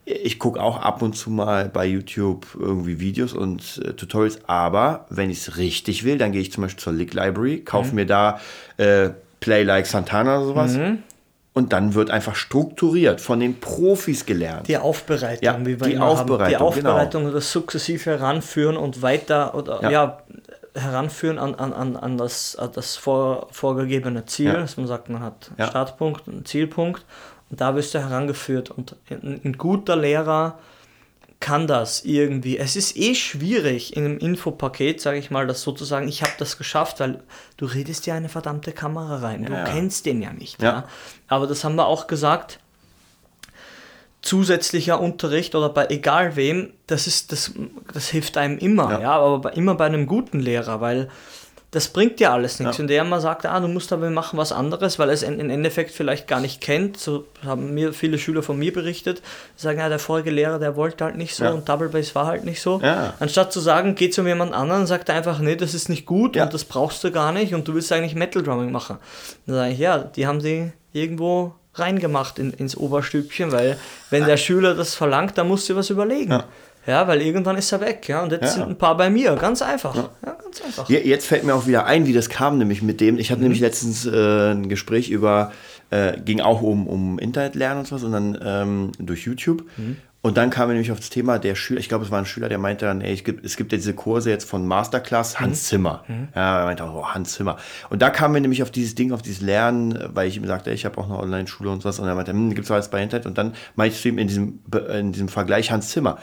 ich 0.06 0.38
gucke 0.40 0.62
auch 0.62 0.78
ab 0.82 1.02
und 1.02 1.16
zu 1.18 1.30
mal 1.32 1.68
bei 1.68 1.86
YouTube 1.86 2.46
irgendwie 2.60 3.00
Videos 3.00 3.34
und 3.34 3.82
äh, 3.84 3.94
Tutorials, 3.94 4.40
aber 4.48 5.06
wenn 5.10 5.30
ich 5.32 5.40
es 5.40 5.58
richtig 5.58 6.04
will, 6.04 6.18
dann 6.18 6.32
gehe 6.32 6.42
ich 6.42 6.52
zum 6.52 6.62
Beispiel 6.64 6.84
zur 6.84 6.94
Lick 6.94 7.14
Library, 7.14 7.62
kaufe 7.62 7.90
Mhm. 7.90 7.96
mir 7.96 8.06
da 8.06 8.40
äh, 8.78 9.10
Play 9.40 9.64
Like 9.64 9.88
Santana 9.88 10.38
oder 10.38 10.46
sowas 10.48 10.80
und 11.54 11.72
dann 11.74 11.94
wird 11.94 12.12
einfach 12.12 12.36
strukturiert 12.36 13.22
von 13.22 13.40
den 13.40 13.60
Profis 13.60 14.26
gelernt. 14.26 14.68
Die 14.68 14.78
Aufbereitung, 14.78 15.44
Ja, 15.44 15.58
wie 15.62 15.80
wir 15.80 15.88
die 15.88 15.94
immer 15.94 16.06
haben. 16.06 16.12
Aufbereitung, 16.20 16.50
Die 16.50 16.56
Aufbereitung 16.58 17.22
genau. 17.22 17.32
oder 17.32 17.40
das 17.40 17.52
sukzessive 17.52 18.10
heranführen 18.12 18.76
und 18.78 19.02
weiter 19.02 19.56
oder 19.56 19.82
Ja. 19.84 19.90
ja, 19.92 20.18
heranführen 20.76 21.40
an, 21.40 21.56
an, 21.56 21.72
an, 21.74 21.96
an 21.96 22.18
das, 22.18 22.56
an 22.58 22.70
das 22.74 22.98
vor, 22.98 23.48
vorgegebene 23.52 24.26
Ziel, 24.26 24.48
Ja. 24.48 24.54
dass 24.58 24.76
man 24.78 24.88
sagt, 24.88 25.10
man 25.10 25.22
hat 25.24 25.52
Ja. 25.58 25.68
Startpunkt 25.68 26.28
und 26.28 26.48
Zielpunkt 26.48 27.06
und 27.50 27.62
da 27.62 27.76
wirst 27.76 27.94
du 27.94 28.00
herangeführt 28.00 28.72
und 28.72 28.96
ein, 29.10 29.42
ein 29.44 29.58
guter 29.58 29.96
Lehrer 29.96 30.58
kann 31.42 31.68
das 31.68 32.04
irgendwie. 32.06 32.58
Es 32.58 32.76
ist 32.76 32.96
eh 32.98 33.14
schwierig 33.14 33.96
in 33.96 34.06
einem 34.06 34.18
Infopaket, 34.18 35.02
sage 35.02 35.18
ich 35.20 35.30
mal, 35.32 35.46
das 35.46 35.62
sozusagen, 35.62 36.08
ich 36.08 36.22
habe 36.24 36.32
das 36.40 36.58
geschafft, 36.58 37.00
weil 37.02 37.22
du 37.58 37.66
redest 37.66 38.06
ja 38.08 38.16
eine 38.16 38.30
verdammte 38.30 38.72
Kamera 38.72 39.18
rein. 39.18 39.46
Du 39.46 39.54
Ja. 39.54 39.66
kennst 39.66 40.06
den 40.06 40.22
ja 40.22 40.32
nicht. 40.34 40.62
Ja. 40.62 40.70
Ja. 40.70 40.88
Aber 41.28 41.46
das 41.46 41.64
haben 41.64 41.76
wir 41.76 41.86
auch 41.86 42.08
gesagt, 42.08 42.60
zusätzlicher 44.22 45.00
Unterricht 45.00 45.54
oder 45.56 45.70
bei 45.70 45.88
egal 45.90 46.36
wem, 46.36 46.74
das 46.88 47.06
ist 47.06 47.32
das, 47.32 47.52
das 47.94 48.08
hilft 48.10 48.38
einem 48.38 48.58
immer, 48.58 49.00
Ja. 49.02 49.12
aber 49.20 49.54
immer 49.56 49.76
bei 49.76 49.86
einem 49.86 50.08
guten 50.08 50.40
Lehrer, 50.40 50.82
weil 50.82 51.10
das 51.76 51.90
bringt 51.90 52.20
dir 52.20 52.32
alles 52.32 52.60
nichts. 52.60 52.78
Ja. 52.78 52.80
Wenn 52.82 52.88
der 52.88 53.04
mal 53.04 53.20
sagt, 53.20 53.46
ah, 53.46 53.60
du 53.60 53.68
musst 53.68 53.92
aber 53.94 54.10
machen 54.10 54.38
was 54.38 54.52
anderes, 54.52 54.98
weil 54.98 55.10
er 55.10 55.14
es 55.14 55.24
im 55.24 55.50
Endeffekt 55.50 55.92
vielleicht 55.92 56.28
gar 56.28 56.40
nicht 56.40 56.62
kennt, 56.62 56.98
so 56.98 57.26
haben 57.46 57.74
mir 57.74 57.94
viele 57.94 58.18
Schüler 58.18 58.42
von 58.42 58.58
mir 58.58 58.72
berichtet, 58.72 59.22
sagen, 59.56 59.80
ja, 59.80 59.90
der 59.90 60.00
vorige 60.00 60.32
Lehrer, 60.32 60.58
der 60.58 60.76
wollte 60.76 61.04
halt 61.04 61.18
nicht 61.18 61.36
so 61.36 61.44
Ja. 61.44 61.52
und 61.52 61.68
Double 61.68 61.90
Bass 61.90 62.16
war 62.16 62.26
halt 62.28 62.46
nicht 62.46 62.62
so. 62.62 62.80
Ja. 62.82 63.14
Anstatt 63.20 63.52
zu 63.52 63.60
sagen, 63.60 63.96
geh 63.96 64.10
zu 64.10 64.26
jemand 64.26 64.54
anderen, 64.54 64.88
sagt 64.88 65.10
er 65.10 65.16
einfach, 65.16 65.40
nee, 65.40 65.56
das 65.58 65.74
ist 65.74 65.90
nicht 65.90 66.06
gut 66.06 66.36
Ja. 66.36 66.46
und 66.46 66.54
das 66.54 66.64
brauchst 66.64 67.04
du 67.04 67.12
gar 67.12 67.32
nicht 67.34 67.54
und 67.54 67.68
du 67.68 67.74
willst 67.76 67.92
eigentlich 67.92 68.16
Metal 68.16 68.42
Drumming 68.42 68.72
machen. 68.72 68.98
Dann 69.46 69.56
sage 69.56 69.74
ich, 69.74 69.80
ja, 69.80 69.98
die 70.00 70.26
haben 70.28 70.40
sie 70.42 70.72
irgendwo 70.94 71.54
reingemacht 71.74 72.40
in, 72.40 72.52
ins 72.54 72.78
Oberstübchen, 72.78 73.52
weil 73.52 73.78
wenn 74.10 74.26
der 74.26 74.38
Schüler 74.38 74.76
das 74.76 74.96
verlangt, 74.96 75.38
dann 75.38 75.48
musst 75.50 75.68
du 75.68 75.76
was 75.76 75.90
überlegen. 75.90 76.42
Ja. 76.86 76.94
Ja. 77.02 77.08
weil 77.08 77.22
irgendwann 77.22 77.58
ist 77.58 77.72
er 77.72 77.82
weg, 77.82 78.08
ja, 78.08 78.22
und 78.24 78.32
jetzt 78.32 78.44
Ja. 78.44 78.50
sind 78.50 78.70
ein 78.70 78.78
paar 78.78 78.96
bei 78.98 79.10
mir, 79.10 79.36
ganz 79.36 79.62
einfach. 79.62 79.96
Ja, 79.96 80.10
ganz 80.42 80.62
einfach. 80.64 80.90
Je- 80.90 81.02
Jetzt 81.08 81.28
fällt 81.28 81.44
mir 81.44 81.54
auch 81.56 81.68
wieder 81.68 81.86
ein, 81.86 82.06
wie 82.08 82.14
das 82.14 82.30
kam, 82.30 82.58
nämlich 82.58 82.82
mit 82.82 83.02
dem. 83.02 83.18
Ich 83.20 83.32
hatte 83.32 83.42
nämlich 83.42 83.60
letztens 83.60 84.06
äh, 84.06 84.52
ein 84.52 84.70
Gespräch 84.70 85.10
über, 85.10 85.52
äh, 85.90 86.20
ging 86.20 86.42
auch 86.42 86.62
um, 86.62 86.88
um 86.88 87.20
Internetlernen 87.20 87.80
und 87.80 87.88
sowas 87.88 88.04
und 88.04 88.12
dann 88.12 88.38
ähm, 88.44 88.92
durch 89.00 89.26
YouTube. 89.26 89.64
Und 90.22 90.38
dann 90.38 90.50
kam 90.50 90.70
nämlich 90.70 90.92
auf 90.92 90.98
das 91.00 91.12
Thema 91.12 91.38
der 91.38 91.54
Schüler, 91.54 91.80
ich 91.80 91.88
glaube, 91.88 92.04
es 92.04 92.10
war 92.10 92.18
ein 92.18 92.26
Schüler, 92.26 92.50
der 92.50 92.58
meinte 92.58 92.86
dann, 92.86 93.00
ey, 93.02 93.14
ich 93.14 93.24
gibt, 93.24 93.46
es 93.46 93.58
gibt 93.58 93.72
ja 93.72 93.78
diese 93.78 93.94
Kurse 93.94 94.32
jetzt 94.32 94.50
von 94.50 94.66
Masterclass 94.66 95.40
Hans 95.40 95.66
Zimmer. 95.66 96.04
Ja, 96.36 96.62
er 96.62 96.66
meinte 96.66 96.84
auch, 96.84 96.96
oh, 96.96 97.08
Hans 97.14 97.34
Zimmer. 97.34 97.58
Und 97.92 98.02
da 98.02 98.10
kam 98.10 98.32
mir 98.32 98.42
nämlich 98.42 98.64
auf 98.64 98.72
dieses 98.72 98.96
Ding, 98.96 99.12
auf 99.12 99.22
dieses 99.22 99.42
Lernen, 99.42 100.00
weil 100.16 100.28
ich 100.28 100.38
ihm 100.38 100.48
sagte, 100.48 100.72
ey, 100.72 100.76
ich 100.76 100.84
habe 100.86 100.98
auch 100.98 101.06
eine 101.06 101.20
Online-Schule 101.20 101.70
und 101.70 101.84
sowas. 101.84 102.00
Und 102.00 102.08
er 102.08 102.16
meinte, 102.16 102.32
hm, 102.32 102.56
gibt 102.56 102.66
es 102.66 102.72
alles 102.72 102.88
bei 102.90 103.04
Internet. 103.04 103.28
Und 103.28 103.38
dann 103.38 103.54
meinte 103.76 103.96
ich 103.96 104.02
zu 104.02 104.08
ihm 104.10 104.18
in 104.18 104.28
diesem, 104.28 104.60
in 104.92 105.12
diesem 105.12 105.28
Vergleich 105.28 105.70
Hans 105.72 105.90
Zimmer. 105.90 106.18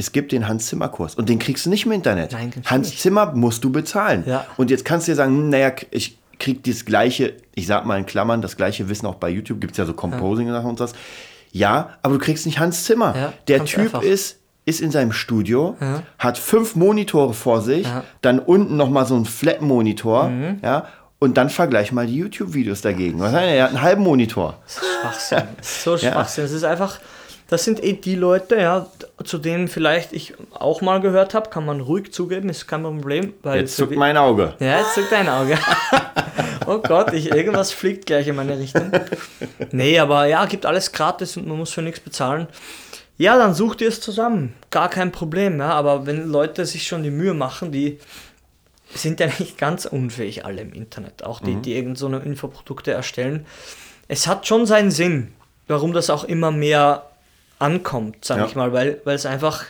Es 0.00 0.12
gibt 0.12 0.30
den 0.32 0.46
Hans-Zimmer-Kurs 0.48 1.16
und 1.16 1.28
den 1.28 1.38
kriegst 1.40 1.66
du 1.66 1.70
nicht 1.70 1.84
im 1.84 1.92
Internet. 1.92 2.32
Nein, 2.32 2.52
Hans 2.66 2.90
nicht. 2.90 3.00
Zimmer 3.00 3.32
musst 3.34 3.64
du 3.64 3.70
bezahlen. 3.72 4.22
Ja. 4.26 4.46
Und 4.56 4.70
jetzt 4.70 4.84
kannst 4.84 5.08
du 5.08 5.12
dir 5.12 5.16
sagen, 5.16 5.36
hm, 5.36 5.50
naja, 5.50 5.72
ich 5.90 6.16
krieg 6.38 6.62
das 6.62 6.84
gleiche, 6.84 7.34
ich 7.56 7.66
sag 7.66 7.84
mal 7.84 7.98
in 7.98 8.06
Klammern, 8.06 8.40
das 8.40 8.56
gleiche 8.56 8.88
Wissen 8.88 9.06
auch 9.06 9.16
bei 9.16 9.28
YouTube, 9.28 9.60
gibt 9.60 9.72
es 9.72 9.78
ja 9.78 9.84
so 9.84 9.92
Composing-Sachen 9.94 10.70
und 10.70 10.78
sowas. 10.78 10.92
Ja, 11.50 11.96
aber 12.02 12.14
du 12.14 12.20
kriegst 12.20 12.46
nicht 12.46 12.60
Hans 12.60 12.84
Zimmer. 12.84 13.14
Ja, 13.16 13.32
Der 13.48 13.64
Typ 13.64 13.80
einfach. 13.86 14.02
ist, 14.02 14.38
ist 14.66 14.80
in 14.80 14.92
seinem 14.92 15.10
Studio, 15.10 15.76
Ja. 15.80 16.02
hat 16.18 16.38
fünf 16.38 16.76
Monitore 16.76 17.34
vor 17.34 17.60
sich, 17.60 17.86
Ja. 17.86 17.96
Mhm. 17.96 18.02
dann 18.20 18.38
unten 18.38 18.76
nochmal 18.76 19.04
so 19.04 19.16
ein 19.16 19.24
Flat-Monitor, 19.24 20.30
ja, 20.62 20.86
und 21.18 21.36
dann 21.36 21.50
vergleich 21.50 21.90
mal 21.90 22.06
die 22.06 22.14
YouTube-Videos 22.18 22.82
dagegen. 22.82 23.18
Was 23.18 23.32
hat 23.32 23.42
er? 23.42 23.64
Hat 23.64 23.70
einen 23.70 23.82
halben 23.82 24.02
Monitor. 24.04 24.58
Schwachsinn. 24.68 25.42
Das 25.56 25.66
ist 25.68 25.82
so 25.82 25.96
Ja. 25.96 26.12
Schwachsinn. 26.12 26.44
Es 26.44 26.52
ist 26.52 26.62
einfach, 26.62 27.00
das 27.48 27.64
sind 27.64 27.82
eh 27.82 27.94
die 27.94 28.14
Leute, 28.14 28.56
ja, 28.56 28.86
zu 29.24 29.38
denen 29.38 29.68
vielleicht 29.68 30.12
ich 30.12 30.34
auch 30.52 30.82
mal 30.82 31.00
gehört 31.00 31.32
habe, 31.32 31.48
kann 31.48 31.64
man 31.64 31.80
ruhig 31.80 32.12
zugeben, 32.12 32.50
ist 32.50 32.68
kein 32.68 32.82
Problem. 32.82 33.32
Weil 33.42 33.60
Jetzt 33.60 33.76
zuckt 33.76 33.96
mein 33.96 34.18
Auge. 34.18 34.54
Ja, 34.60 34.80
jetzt 34.80 34.94
zuckt 34.94 35.10
dein 35.10 35.28
Auge. 35.30 35.58
oh 36.66 36.78
Gott, 36.78 37.14
ich, 37.14 37.32
irgendwas 37.32 37.72
fliegt 37.72 38.04
gleich 38.04 38.28
in 38.28 38.36
meine 38.36 38.58
Richtung. 38.58 38.92
Nee, 39.72 39.98
aber 39.98 40.26
ja, 40.26 40.44
gibt 40.44 40.66
alles 40.66 40.92
gratis 40.92 41.38
und 41.38 41.46
man 41.46 41.56
muss 41.56 41.72
für 41.72 41.80
nichts 41.80 42.00
bezahlen. 42.00 42.48
Ja, 43.16 43.38
dann 43.38 43.54
sucht 43.54 43.80
ihr 43.80 43.88
es 43.88 44.02
zusammen. 44.02 44.54
Gar 44.70 44.90
kein 44.90 45.10
Problem, 45.10 45.58
ja. 45.58 45.70
Aber 45.70 46.04
wenn 46.06 46.28
Leute 46.28 46.66
sich 46.66 46.86
schon 46.86 47.02
die 47.02 47.10
Mühe 47.10 47.32
machen, 47.32 47.72
die 47.72 47.98
sind 48.94 49.20
ja 49.20 49.26
nicht 49.38 49.56
ganz 49.56 49.86
unfähig 49.86 50.44
alle 50.44 50.60
im 50.60 50.74
Internet. 50.74 51.24
Auch 51.24 51.40
die, 51.40 51.56
die 51.56 51.74
irgend 51.74 51.96
so 51.96 52.06
eine 52.06 52.18
Infoprodukte 52.18 52.92
erstellen. 52.92 53.46
Es 54.06 54.26
hat 54.26 54.46
schon 54.46 54.66
seinen 54.66 54.90
Sinn, 54.90 55.32
warum 55.66 55.92
das 55.92 56.10
auch 56.10 56.24
immer 56.24 56.50
mehr 56.50 57.07
ankommt, 57.58 58.24
sag 58.24 58.38
Ja. 58.38 58.46
ich 58.46 58.54
mal, 58.54 58.72
weil, 58.72 59.00
weil 59.04 59.14
es 59.16 59.26
einfach, 59.26 59.64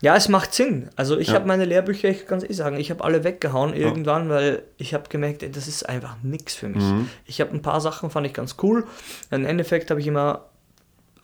ja, 0.00 0.14
es 0.16 0.28
macht 0.28 0.54
Sinn. 0.54 0.88
Also 0.96 1.18
ich 1.18 1.28
Ja. 1.28 1.34
habe 1.34 1.46
meine 1.46 1.64
Lehrbücher, 1.64 2.08
ich 2.08 2.26
kann 2.26 2.38
es 2.38 2.44
eh 2.48 2.52
sagen, 2.52 2.78
ich 2.78 2.90
habe 2.90 3.02
alle 3.04 3.24
weggehauen 3.24 3.74
irgendwann, 3.74 4.28
weil 4.28 4.62
ich 4.76 4.94
habe 4.94 5.08
gemerkt, 5.08 5.42
ey, 5.42 5.50
das 5.50 5.66
ist 5.68 5.88
einfach 5.88 6.16
nichts 6.22 6.54
für 6.54 6.68
mich. 6.68 6.82
Mhm. 6.84 7.08
Ich 7.26 7.40
habe 7.40 7.52
ein 7.52 7.62
paar 7.62 7.80
Sachen, 7.80 8.10
fand 8.10 8.26
ich 8.26 8.32
ganz 8.34 8.56
cool. 8.62 8.86
Im 9.30 9.44
Endeffekt 9.44 9.90
habe 9.90 10.00
ich 10.00 10.06
immer 10.06 10.46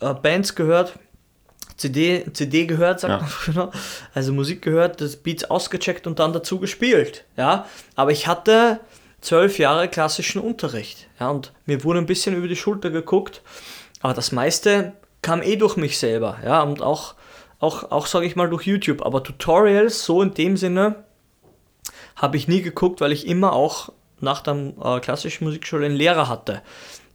äh, 0.01 0.13
Bands 0.15 0.55
gehört, 0.55 0.99
CD, 1.77 2.25
CD 2.33 2.67
gehört, 2.67 3.01
sagt 3.01 3.11
Ja. 3.13 3.19
man 3.19 3.29
früher. 3.29 3.71
Also 4.15 4.33
Musik 4.33 4.63
gehört, 4.63 5.01
das 5.01 5.17
Beats 5.17 5.45
ausgecheckt 5.45 6.07
und 6.07 6.19
dann 6.19 6.33
dazu 6.33 6.59
gespielt. 6.59 7.25
Ja, 7.37 7.67
aber 7.97 8.11
ich 8.13 8.27
hatte 8.27 8.81
zwölf 9.21 9.59
Jahre 9.59 9.89
klassischen 9.89 10.41
Unterricht. 10.41 11.09
Ja, 11.19 11.31
und 11.31 11.53
mir 11.67 11.83
wurde 11.85 11.99
ein 12.01 12.07
bisschen 12.07 12.37
über 12.37 12.47
die 12.49 12.57
Schulter 12.57 12.91
geguckt, 12.91 13.41
aber 14.03 14.15
das 14.15 14.33
meiste 14.33 14.93
kam 15.25 15.43
eh 15.43 15.57
durch 15.57 15.77
mich 15.77 15.99
selber. 15.99 16.37
Ja, 16.45 16.63
und 16.63 16.83
auch, 16.83 17.15
auch, 17.59 17.91
auch 17.91 18.07
sage 18.07 18.27
ich 18.27 18.37
mal, 18.37 18.49
durch 18.49 18.67
YouTube. 18.67 19.05
Aber 19.05 19.25
Tutorials, 19.25 20.05
so 20.05 20.23
in 20.23 20.35
dem 20.35 20.57
Sinne, 20.57 21.05
habe 22.15 22.37
ich 22.37 22.47
nie 22.47 22.63
geguckt, 22.63 23.01
weil 23.01 23.11
ich 23.11 23.27
immer 23.27 23.55
auch 23.55 23.91
nach 24.21 24.43
der 24.43 24.75
äh, 24.81 25.01
klassischen 25.01 25.45
Musikschule 25.45 25.87
einen 25.87 25.97
Lehrer 25.97 26.29
hatte. 26.29 26.63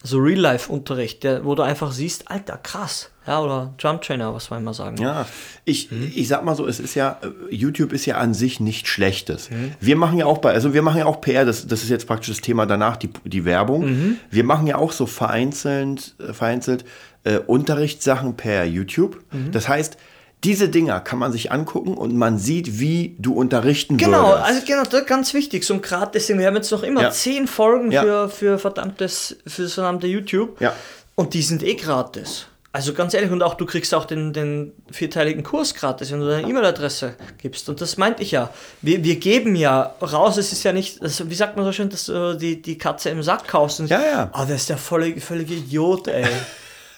Also 0.02 0.18
Real-Life-Unterricht, 0.20 1.26
wo 1.44 1.56
du 1.56 1.64
einfach 1.64 1.92
siehst, 1.92 2.32
Alter, 2.32 2.58
krass. 2.58 3.10
Ja, 3.28 3.42
oder 3.42 3.74
Drum 3.78 4.00
Trainer, 4.02 4.34
was 4.34 4.50
wir 4.50 4.58
immer 4.58 4.74
sagen. 4.74 4.98
Ja, 5.02 5.28
ich, 5.66 5.92
Mhm. 5.92 6.12
ich 6.16 6.28
sag 6.28 6.44
mal 6.46 6.56
so, 6.56 6.66
es 6.66 6.80
ist 6.80 6.96
ja, 6.96 7.20
äh, 7.22 7.54
YouTube 7.54 7.92
ist 7.94 8.06
ja 8.06 8.16
an 8.18 8.34
sich 8.34 8.60
nicht 8.60 8.88
Schlechtes. 8.88 9.52
Mhm. 9.52 9.74
Wir 9.80 9.98
machen 9.98 10.18
ja 10.18 10.26
auch 10.26 10.38
bei, 10.40 10.52
also 10.52 10.74
wir 10.74 10.82
machen 10.82 11.00
ja 11.00 11.06
auch 11.06 11.20
PR, 11.22 11.46
das, 11.46 11.68
das 11.68 11.84
ist 11.84 11.90
jetzt 11.90 12.08
praktisch 12.08 12.30
das 12.30 12.42
Thema 12.42 12.66
danach, 12.66 12.96
die, 12.98 13.10
die 13.26 13.44
Werbung. 13.46 13.86
Mhm. 13.86 14.18
Wir 14.32 14.44
machen 14.46 14.66
ja 14.68 14.78
auch 14.78 14.94
so 14.94 15.06
vereinzelt, 15.06 16.16
äh, 16.20 16.34
vereinzelt 16.34 16.86
äh, 17.26 17.38
Unterrichtssachen 17.40 18.36
per 18.36 18.64
YouTube. 18.66 19.20
Mhm. 19.32 19.52
Das 19.52 19.68
heißt, 19.68 19.98
diese 20.44 20.70
Dinger 20.70 21.02
kann 21.02 21.20
man 21.20 21.32
sich 21.34 21.52
angucken 21.52 21.96
und 21.96 22.16
man 22.16 22.38
sieht, 22.40 22.80
wie 22.80 23.16
du 23.20 23.34
unterrichten 23.34 23.98
Genau, 23.98 24.30
würdest. 24.30 24.46
also 24.46 24.62
genau, 24.66 24.84
das 24.86 25.02
ist 25.02 25.08
ganz 25.08 25.34
wichtig, 25.34 25.66
so 25.66 25.74
ein 25.74 25.82
gratis 25.82 26.28
Ding. 26.28 26.40
Wir 26.40 26.48
haben 26.48 26.56
jetzt 26.56 26.72
noch 26.72 26.84
immer 26.84 27.02
Ja. 27.02 27.12
zehn 27.12 27.46
Folgen 27.48 27.92
Ja. 27.92 28.04
für, 28.04 28.30
für 28.30 28.60
verdammtes, 28.60 29.36
für 29.46 29.64
das 29.64 29.74
verdammte 29.74 30.08
YouTube. 30.08 30.60
Ja. 30.62 30.74
Und 31.16 31.34
die 31.34 31.42
sind 31.42 31.62
eh 31.64 31.76
gratis. 31.76 32.46
also 32.72 32.94
ganz 32.94 33.14
ehrlich, 33.16 33.32
und 33.32 33.42
auch 33.44 33.56
du 33.56 33.66
kriegst 33.66 33.94
auch 33.96 34.06
den, 34.06 34.32
den 34.32 34.72
vierteiligen 34.92 35.44
Kurs 35.44 35.74
gratis, 35.74 36.12
wenn 36.12 36.20
du 36.22 36.28
deine 36.30 36.48
E-Mail-Adresse 36.48 37.16
gibst. 37.42 37.68
Und 37.68 37.82
das 37.82 37.98
meinte 37.98 38.22
ich 38.24 38.30
ja. 38.32 38.52
Wir, 38.84 39.04
wir 39.04 39.16
geben 39.18 39.56
ja 39.56 39.96
raus, 40.02 40.38
es 40.38 40.54
ist 40.54 40.64
ja 40.64 40.72
nicht, 40.72 41.04
das, 41.04 41.28
wie 41.30 41.34
sagt 41.36 41.58
man 41.58 41.66
so 41.66 41.72
schön, 41.74 41.90
dass 41.90 42.06
du 42.06 42.38
die, 42.38 42.62
die 42.62 42.78
Katze 42.78 43.10
im 43.10 43.24
Sack 43.24 43.48
kaufst. 43.48 43.80
Und, 43.82 43.90
ja, 43.90 44.00
ja. 44.02 44.32
Oh, 44.34 44.46
der 44.46 44.56
ist 44.56 44.70
der 44.70 44.78
völlige, 44.78 45.20
völlige 45.20 45.56
Idiot, 45.56 46.08
ey. 46.08 46.26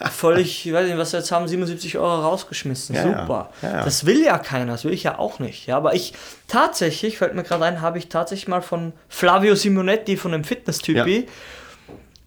Völlig, 0.10 0.66
ich 0.66 0.74
weiß 0.74 0.88
nicht, 0.88 0.98
was 0.98 1.14
wir 1.14 1.20
jetzt 1.20 1.32
haben, 1.32 1.48
77 1.48 1.98
Euro 1.98 2.22
rausgeschmissen. 2.22 2.96
Ja, 2.96 3.04
Super. 3.04 3.50
Ja. 3.62 3.70
Ja, 3.70 3.84
das 3.84 4.06
will 4.06 4.24
ja 4.24 4.38
keiner, 4.38 4.74
das 4.74 4.86
will 4.86 4.94
ich 4.94 5.04
ja 5.04 5.20
auch 5.20 5.40
nicht. 5.40 5.68
Ja, 5.68 5.78
aber 5.78 5.94
ich, 5.94 6.14
tatsächlich, 6.48 7.18
fällt 7.18 7.36
mir 7.36 7.44
gerade 7.44 7.66
ein, 7.66 7.82
habe 7.82 7.98
ich 7.98 8.10
tatsächlich 8.10 8.48
mal 8.48 8.62
von 8.62 8.94
Flavio 9.10 9.56
Simonetti, 9.56 10.18
von 10.18 10.32
dem 10.32 10.44
Fitness-Typi, 10.44 11.28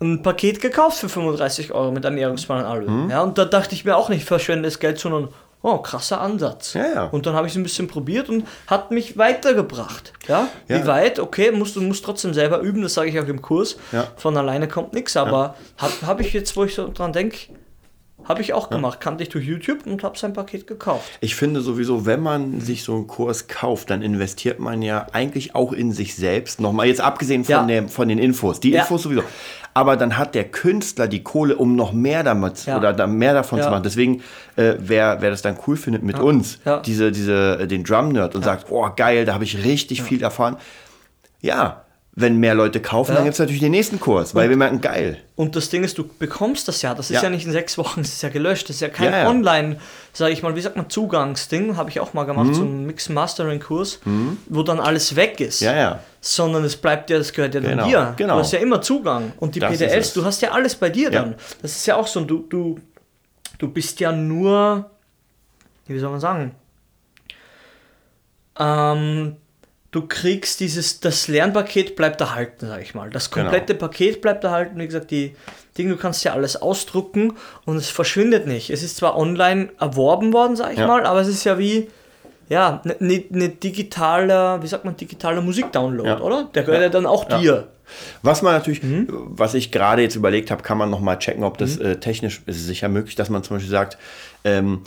ein 0.00 0.22
Paket 0.22 0.60
gekauft 0.60 0.98
für 0.98 1.08
35 1.08 1.72
Euro 1.72 1.90
mit 1.92 2.04
Ernährungsplan 2.04 2.60
und 2.60 2.64
allem. 2.64 3.04
Mhm. 3.04 3.10
Ja, 3.10 3.22
und 3.22 3.38
da 3.38 3.44
dachte 3.44 3.74
ich 3.74 3.84
mir 3.84 3.96
auch 3.96 4.08
nicht, 4.08 4.24
verschwende 4.24 4.68
das 4.68 4.78
Geld, 4.78 4.98
sondern 4.98 5.28
oh, 5.64 5.78
krasser 5.78 6.20
Ansatz. 6.20 6.74
Ja, 6.74 6.86
ja. 6.94 7.04
Und 7.06 7.24
dann 7.26 7.34
habe 7.34 7.46
ich 7.46 7.54
es 7.54 7.56
ein 7.56 7.62
bisschen 7.62 7.88
probiert 7.88 8.28
und 8.28 8.46
hat 8.66 8.90
mich 8.90 9.16
weitergebracht. 9.16 10.12
Ja? 10.28 10.48
ja. 10.68 10.82
Wie 10.82 10.86
weit? 10.86 11.18
Okay, 11.18 11.50
musst, 11.52 11.74
du 11.76 11.80
musst 11.80 12.04
trotzdem 12.04 12.34
selber 12.34 12.60
üben, 12.60 12.82
das 12.82 12.94
sage 12.94 13.08
ich 13.08 13.18
auch 13.18 13.26
im 13.26 13.40
Kurs. 13.40 13.76
Von 14.16 14.36
alleine 14.36 14.68
kommt 14.68 14.92
nichts, 14.92 15.16
aber 15.16 15.54
habe 15.78 15.92
hab 16.02 16.20
ich 16.20 16.32
jetzt, 16.34 16.54
wo 16.56 16.64
ich 16.64 16.74
so 16.74 16.90
dran 16.92 17.14
denke, 17.14 17.38
habe 18.24 18.42
ich 18.42 18.52
auch 18.52 18.70
gemacht, 18.70 19.00
kannte 19.00 19.22
ich 19.22 19.28
durch 19.28 19.44
YouTube 19.44 19.86
und 19.86 20.02
habe 20.02 20.18
sein 20.18 20.32
Paket 20.32 20.66
gekauft. 20.66 21.10
Ich 21.20 21.34
finde 21.34 21.60
sowieso, 21.60 22.06
wenn 22.06 22.20
man 22.20 22.60
sich 22.60 22.82
so 22.84 22.94
einen 22.94 23.06
Kurs 23.06 23.46
kauft, 23.48 23.90
dann 23.90 24.02
investiert 24.02 24.58
man 24.58 24.82
ja 24.82 25.06
eigentlich 25.12 25.54
auch 25.54 25.72
in 25.72 25.92
sich 25.92 26.14
selbst. 26.14 26.60
Nochmal 26.60 26.86
jetzt 26.86 27.00
abgesehen 27.00 27.44
von, 27.44 27.52
ja. 27.52 27.66
der, 27.66 27.88
von 27.88 28.08
den 28.08 28.18
Infos. 28.18 28.60
Die 28.60 28.70
ja. 28.70 28.82
Infos 28.82 29.02
sowieso. 29.02 29.22
Aber 29.74 29.96
dann 29.96 30.16
hat 30.16 30.36
der 30.36 30.44
Künstler 30.44 31.08
die 31.08 31.24
Kohle, 31.24 31.56
um 31.56 31.74
noch 31.74 31.92
mehr 31.92 32.22
damit 32.22 32.64
ja. 32.66 32.78
oder 32.78 33.06
mehr 33.08 33.34
davon 33.34 33.60
zu 33.60 33.68
machen. 33.68 33.82
Deswegen, 33.82 34.22
äh, 34.54 34.74
wer, 34.78 35.20
wer 35.20 35.30
das 35.30 35.42
dann 35.42 35.58
cool 35.66 35.76
findet 35.76 36.04
mit 36.04 36.20
uns, 36.20 36.60
diese, 36.86 37.10
diese, 37.10 37.58
äh, 37.60 37.66
den 37.66 37.82
Drum 37.82 38.10
Nerd 38.10 38.36
und 38.36 38.44
sagt, 38.44 38.66
oh 38.70 38.88
geil, 38.94 39.24
da 39.24 39.34
habe 39.34 39.44
ich 39.44 39.64
richtig 39.64 40.02
viel 40.02 40.22
erfahren. 40.22 40.56
Ja, 41.40 41.83
wenn 42.16 42.36
mehr 42.36 42.54
Leute 42.54 42.80
kaufen, 42.80 43.10
ja. 43.10 43.16
dann 43.16 43.24
gibt 43.24 43.34
es 43.34 43.40
natürlich 43.40 43.60
den 43.60 43.72
nächsten 43.72 43.98
Kurs, 43.98 44.36
weil 44.36 44.44
und, 44.44 44.50
wir 44.50 44.56
merken, 44.56 44.80
geil. 44.80 45.18
Und 45.34 45.56
das 45.56 45.68
Ding 45.68 45.82
ist, 45.82 45.98
du 45.98 46.06
bekommst 46.06 46.68
das 46.68 46.80
ja, 46.80 46.94
das 46.94 47.10
ist 47.10 47.16
ja, 47.16 47.24
ja 47.24 47.30
nicht 47.30 47.44
in 47.44 47.50
sechs 47.50 47.76
Wochen, 47.76 48.02
das 48.02 48.12
ist 48.12 48.22
ja 48.22 48.28
gelöscht, 48.28 48.68
das 48.68 48.76
ist 48.76 48.82
ja 48.82 48.88
kein 48.88 49.12
ja, 49.12 49.28
Online, 49.28 49.78
sage 50.12 50.32
ich 50.32 50.42
mal, 50.42 50.54
wie 50.54 50.60
sagt 50.60 50.76
man, 50.76 50.88
Zugangsding, 50.88 51.76
habe 51.76 51.90
ich 51.90 51.98
auch 51.98 52.14
mal 52.14 52.22
gemacht, 52.22 52.46
mhm. 52.46 52.54
so 52.54 52.62
einen 52.62 52.86
Mix-Mastering-Kurs, 52.86 54.00
mhm. 54.04 54.38
wo 54.46 54.62
dann 54.62 54.78
alles 54.78 55.16
weg 55.16 55.40
ist. 55.40 55.60
Ja, 55.60 55.74
ja. 55.74 56.00
Sondern 56.20 56.62
es 56.62 56.76
bleibt 56.76 57.10
ja, 57.10 57.18
das 57.18 57.32
gehört 57.32 57.54
ja 57.54 57.60
genau. 57.60 57.82
dann 57.82 57.88
dir. 57.88 58.14
Genau. 58.16 58.34
Du 58.34 58.40
hast 58.40 58.52
ja 58.52 58.60
immer 58.60 58.80
Zugang. 58.80 59.32
Und 59.38 59.56
die 59.56 59.60
das 59.60 59.72
PDLs, 59.72 60.12
du 60.12 60.24
hast 60.24 60.40
ja 60.40 60.52
alles 60.52 60.76
bei 60.76 60.90
dir 60.90 61.10
dann. 61.10 61.34
Das 61.62 61.74
ist 61.74 61.84
ja 61.86 61.96
auch 61.96 62.06
so, 62.06 62.20
du, 62.20 62.46
du, 62.48 62.78
du 63.58 63.68
bist 63.68 63.98
ja 63.98 64.12
nur, 64.12 64.88
wie 65.86 65.98
soll 65.98 66.10
man 66.10 66.20
sagen, 66.20 66.54
ähm, 68.58 69.36
du 69.94 70.02
kriegst 70.08 70.58
dieses, 70.58 70.98
das 70.98 71.28
Lernpaket 71.28 71.94
bleibt 71.94 72.20
erhalten, 72.20 72.66
sag 72.66 72.82
ich 72.82 72.96
mal. 72.96 73.10
Das 73.10 73.30
genau. 73.30 73.44
komplette 73.44 73.74
genau. 73.74 73.86
Paket 73.86 74.20
bleibt 74.20 74.42
erhalten. 74.42 74.76
Wie 74.80 74.86
gesagt, 74.86 75.12
die 75.12 75.36
Dinge, 75.78 75.90
du 75.90 75.96
kannst 75.96 76.24
ja 76.24 76.32
alles 76.32 76.60
ausdrucken 76.60 77.34
und 77.64 77.76
es 77.76 77.90
verschwindet 77.90 78.48
nicht. 78.48 78.70
Es 78.70 78.82
ist 78.82 78.96
zwar 78.96 79.16
online 79.16 79.68
erworben 79.78 80.32
worden, 80.32 80.56
sag 80.56 80.72
ich 80.72 80.80
ja. 80.80 80.88
mal, 80.88 81.06
aber 81.06 81.20
es 81.20 81.28
ist 81.28 81.44
ja 81.44 81.60
wie, 81.60 81.88
ja, 82.48 82.82
eine 82.82 82.96
ne, 82.98 83.24
ne 83.30 83.48
digitale, 83.50 84.60
wie 84.62 84.66
sagt 84.66 84.84
man, 84.84 84.96
digitaler 84.96 85.40
Musikdownload, 85.42 86.08
ja. 86.08 86.20
oder? 86.20 86.50
Der 86.52 86.64
gehört 86.64 86.80
ja, 86.80 86.86
ja 86.86 86.90
dann 86.90 87.06
auch 87.06 87.24
dir. 87.24 87.68
Was 88.22 88.42
man 88.42 88.54
natürlich, 88.54 88.82
mhm. 88.82 89.06
was 89.08 89.54
ich 89.54 89.70
gerade 89.70 90.02
jetzt 90.02 90.16
überlegt 90.16 90.50
habe, 90.50 90.64
kann 90.64 90.76
man 90.76 90.90
nochmal 90.90 91.20
checken, 91.20 91.44
ob 91.44 91.56
das 91.58 91.78
mhm. 91.78 91.86
äh, 91.86 91.96
technisch 91.96 92.42
ist 92.46 92.66
sicher 92.66 92.88
möglich, 92.88 93.14
dass 93.14 93.30
man 93.30 93.44
zum 93.44 93.56
Beispiel 93.56 93.70
sagt, 93.70 93.96
ähm, 94.42 94.82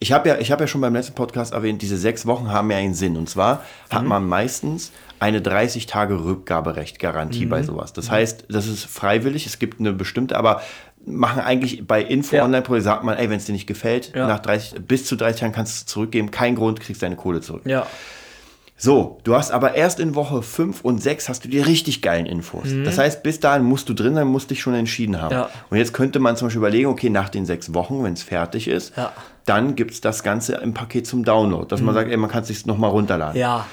ich 0.00 0.12
habe 0.12 0.30
ja, 0.30 0.36
hab 0.36 0.60
ja 0.60 0.66
schon 0.66 0.80
beim 0.80 0.94
letzten 0.94 1.14
Podcast 1.14 1.52
erwähnt, 1.52 1.82
diese 1.82 1.98
sechs 1.98 2.26
Wochen 2.26 2.50
haben 2.50 2.70
ja 2.70 2.78
einen 2.78 2.94
Sinn. 2.94 3.16
Und 3.16 3.28
zwar 3.28 3.56
mhm. 3.56 3.94
hat 3.94 4.04
man 4.04 4.26
meistens 4.26 4.92
eine 5.18 5.42
30 5.42 5.84
Tage 5.84 6.24
Rückgaberecht-Garantie 6.24 7.44
mhm. 7.44 7.50
bei 7.50 7.62
sowas. 7.62 7.92
Das 7.92 8.10
heißt, 8.10 8.46
das 8.48 8.66
ist 8.66 8.86
freiwillig, 8.86 9.46
es 9.46 9.58
gibt 9.58 9.78
eine 9.78 9.92
bestimmte, 9.92 10.36
aber 10.38 10.62
machen 11.04 11.42
eigentlich 11.42 11.86
bei 11.86 12.02
Info 12.02 12.36
ja. 12.36 12.44
Online 12.44 12.62
Pro 12.62 12.78
sagt 12.80 13.04
man, 13.04 13.16
ey, 13.16 13.28
wenn 13.28 13.36
es 13.36 13.44
dir 13.44 13.52
nicht 13.52 13.66
gefällt, 13.66 14.12
ja. 14.14 14.26
nach 14.26 14.40
30, 14.40 14.86
bis 14.86 15.04
zu 15.04 15.16
30 15.16 15.40
Tagen 15.40 15.52
kannst 15.52 15.82
du 15.82 15.86
zurückgeben, 15.86 16.30
kein 16.30 16.56
Grund, 16.56 16.80
kriegst 16.80 17.02
deine 17.02 17.16
Kohle 17.16 17.42
zurück. 17.42 17.62
Ja. 17.66 17.86
So, 18.82 19.18
du 19.24 19.34
hast 19.34 19.50
aber 19.50 19.74
erst 19.74 20.00
in 20.00 20.14
Woche 20.14 20.40
5 20.40 20.80
und 20.80 21.02
6 21.02 21.28
hast 21.28 21.44
du 21.44 21.50
die 21.50 21.60
richtig 21.60 22.00
geilen 22.00 22.24
Infos. 22.24 22.64
Mhm. 22.64 22.84
Das 22.84 22.96
heißt, 22.96 23.22
bis 23.22 23.38
dahin 23.38 23.62
musst 23.62 23.90
du 23.90 23.92
drin 23.94 24.14
sein, 24.14 24.26
musst 24.26 24.50
dich 24.50 24.62
schon 24.62 24.72
entschieden 24.72 25.20
haben. 25.20 25.34
Ja. 25.34 25.50
Und 25.68 25.76
jetzt 25.76 25.92
könnte 25.92 26.18
man 26.18 26.34
zum 26.36 26.46
Beispiel 26.46 26.60
überlegen, 26.60 26.86
okay, 26.86 27.10
nach 27.10 27.28
den 27.28 27.44
sechs 27.44 27.74
Wochen, 27.74 28.02
wenn 28.02 28.14
es 28.14 28.22
fertig 28.22 28.68
ist, 28.68 28.96
ja. 28.96 29.12
dann 29.44 29.74
gibt 29.74 29.90
es 29.90 30.00
das 30.00 30.22
Ganze 30.22 30.54
im 30.54 30.72
Paket 30.72 31.06
zum 31.06 31.26
Download, 31.26 31.66
dass 31.68 31.80
mhm. 31.80 31.86
man 31.86 31.94
sagt, 31.94 32.10
ey, 32.10 32.16
man 32.16 32.30
kann 32.30 32.40
es 32.40 32.48
sich 32.48 32.64
nochmal 32.64 32.88
runterladen. 32.88 33.38
Ja. 33.38 33.66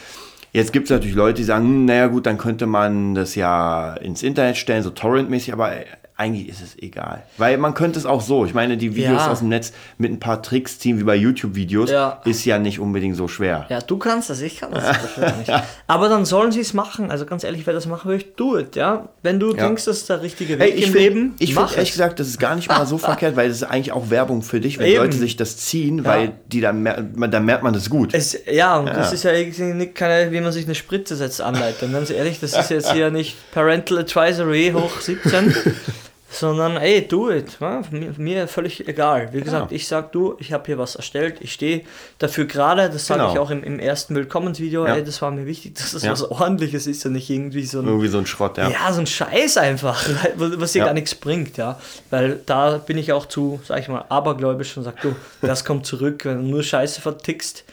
Jetzt 0.52 0.74
gibt 0.74 0.88
es 0.88 0.90
natürlich 0.92 1.16
Leute, 1.16 1.36
die 1.36 1.46
sagen, 1.46 1.64
hm, 1.64 1.86
naja 1.86 2.08
gut, 2.08 2.26
dann 2.26 2.38
könnte 2.38 2.66
man 2.66 3.16
das 3.16 3.36
ja 3.36 3.94
ins 3.94 4.24
Internet 4.24 4.58
stellen, 4.58 4.84
so 4.84 4.90
Torrent-mäßig, 4.90 5.54
aber 5.54 5.72
eigentlich 6.20 6.50
ist 6.50 6.62
es 6.64 6.78
egal. 6.80 7.22
Weil 7.38 7.60
man 7.60 7.76
könnte 7.76 8.00
es 8.00 8.08
auch 8.08 8.22
so. 8.22 8.44
Ich 8.46 8.56
meine, 8.56 8.76
die 8.76 8.96
Videos 8.96 9.22
ja. 9.22 9.32
aus 9.32 9.40
dem 9.40 9.50
Netz 9.50 9.72
mit 10.00 10.12
ein 10.12 10.20
paar 10.20 10.42
Tricks 10.42 10.80
ziehen, 10.80 11.00
wie 11.00 11.04
bei 11.04 11.16
YouTube-Videos, 11.16 11.92
ja. 11.92 12.22
ist 12.26 12.44
ja 12.44 12.58
nicht 12.58 12.80
unbedingt 12.80 13.16
so 13.16 13.28
schwer. 13.28 13.68
Ja, 13.70 13.82
du 13.82 13.98
kannst 13.98 14.32
das, 14.32 14.42
ich 14.42 14.60
kann 14.60 14.72
das 14.72 14.98
nicht. 15.38 15.52
Aber 15.86 16.10
dann 16.10 16.26
sollen 16.26 16.52
sie 16.52 16.62
es 16.62 16.74
machen. 16.74 17.12
Also 17.12 17.28
ganz 17.28 17.44
ehrlich, 17.44 17.68
wer 17.68 17.74
das 17.74 17.86
machen 17.86 18.10
will, 18.10 18.24
do 18.36 18.58
it, 18.58 18.76
ja. 18.76 19.10
Wenn 19.22 19.40
du 19.40 19.56
ja. 19.56 19.68
denkst, 19.68 19.86
das 19.86 19.98
ist 19.98 20.10
der 20.10 20.24
richtige 20.24 20.58
Weg 20.58 20.74
hey, 20.74 20.84
im 20.84 20.92
find, 20.92 20.96
Leben, 20.96 21.36
Ich 21.38 21.54
finde 21.54 21.74
ehrlich 21.76 21.92
gesagt, 21.92 22.20
das 22.20 22.28
ist 22.28 22.40
gar 22.40 22.56
nicht 22.56 22.68
mal 22.68 22.88
so 22.88 22.98
verkehrt, 22.98 23.36
weil 23.36 23.52
es 23.52 23.58
ist 23.58 23.64
eigentlich 23.64 23.92
auch 23.92 24.10
Werbung 24.10 24.42
für 24.42 24.60
dich, 24.60 24.80
wenn 24.80 24.88
Eben. 24.88 25.04
Leute 25.04 25.18
sich 25.18 25.36
das 25.36 25.58
ziehen, 25.58 26.04
weil 26.04 26.34
die 26.48 26.62
dann, 26.62 26.84
dann 26.84 27.46
merkt 27.46 27.62
man 27.62 27.76
das 27.76 27.92
gut. 27.92 28.16
Es, 28.16 28.36
ja, 28.52 28.78
und 28.78 28.88
das 28.88 29.14
ist 29.14 29.24
ja 29.24 29.34
nicht 29.34 29.94
keine, 29.94 30.32
wie 30.32 30.42
man 30.42 30.52
sich 30.52 30.66
eine 30.66 30.74
Spritze 30.74 31.16
setzt, 31.16 31.42
anleitet. 31.42 31.92
Ganz 31.94 32.10
ehrlich, 32.10 32.40
das 32.40 32.58
ist 32.58 32.72
jetzt 32.72 32.92
hier 32.92 33.12
nicht 33.12 33.36
Parental 33.52 34.00
Advisory 34.00 34.72
hoch 34.74 35.00
17. 35.00 35.54
sondern 36.30 36.78
ey, 36.78 37.08
do 37.08 37.32
it. 37.32 37.58
Ja? 37.60 37.82
Mir, 37.90 38.14
mir, 38.18 38.48
völlig 38.48 38.88
egal. 38.88 39.30
Wie 39.32 39.42
gesagt, 39.42 39.72
ja. 39.72 39.76
ich 39.76 39.88
sag 39.88 40.12
du, 40.12 40.36
ich 40.40 40.52
habe 40.52 40.66
hier 40.66 40.78
was 40.78 40.96
erstellt, 40.96 41.38
ich 41.40 41.54
stehe 41.54 41.84
dafür 42.20 42.46
gerade, 42.46 42.90
das 42.90 43.08
sage 43.08 43.22
genau. 43.22 43.34
ich 43.34 43.40
auch 43.40 43.50
im, 43.50 43.64
im 43.64 43.80
ersten 43.80 44.16
Willkommensvideo, 44.16 44.86
ja. 44.86 44.96
ey, 44.96 45.04
das 45.04 45.22
war 45.22 45.32
mir 45.32 45.46
wichtig, 45.46 45.76
dass 45.76 45.94
das 45.94 46.08
was 46.08 46.24
ordentliches 46.30 46.86
ist 46.86 47.06
und 47.06 47.14
nicht 47.14 47.30
irgendwie 47.30 47.64
so 47.64 47.80
ein, 47.80 47.88
irgendwie 47.88 48.10
so 48.10 48.18
ein 48.18 48.26
Schrott, 48.26 48.58
ja. 48.58 48.70
Ja, 48.70 48.92
so 48.92 49.00
ein 49.00 49.08
Scheiß 49.08 49.58
einfach, 49.58 50.04
was 50.36 50.74
dir 50.74 50.84
gar 50.84 50.94
nichts 50.94 51.16
bringt, 51.16 51.58
ja. 51.58 51.80
Weil 52.10 52.40
da 52.46 52.78
bin 52.78 52.98
ich 52.98 53.14
auch 53.14 53.26
zu, 53.26 53.60
sag 53.66 53.80
ich 53.80 53.88
mal, 53.88 54.06
abergläubisch 54.10 54.76
und 54.78 54.84
sag 54.84 55.02
du, 55.02 55.16
das 55.42 55.64
kommt 55.64 55.86
zurück, 55.86 56.26
wenn 56.26 56.42
du 56.42 56.48
nur 56.48 56.64
Scheiße 56.64 57.02
vertickst, 57.02 57.64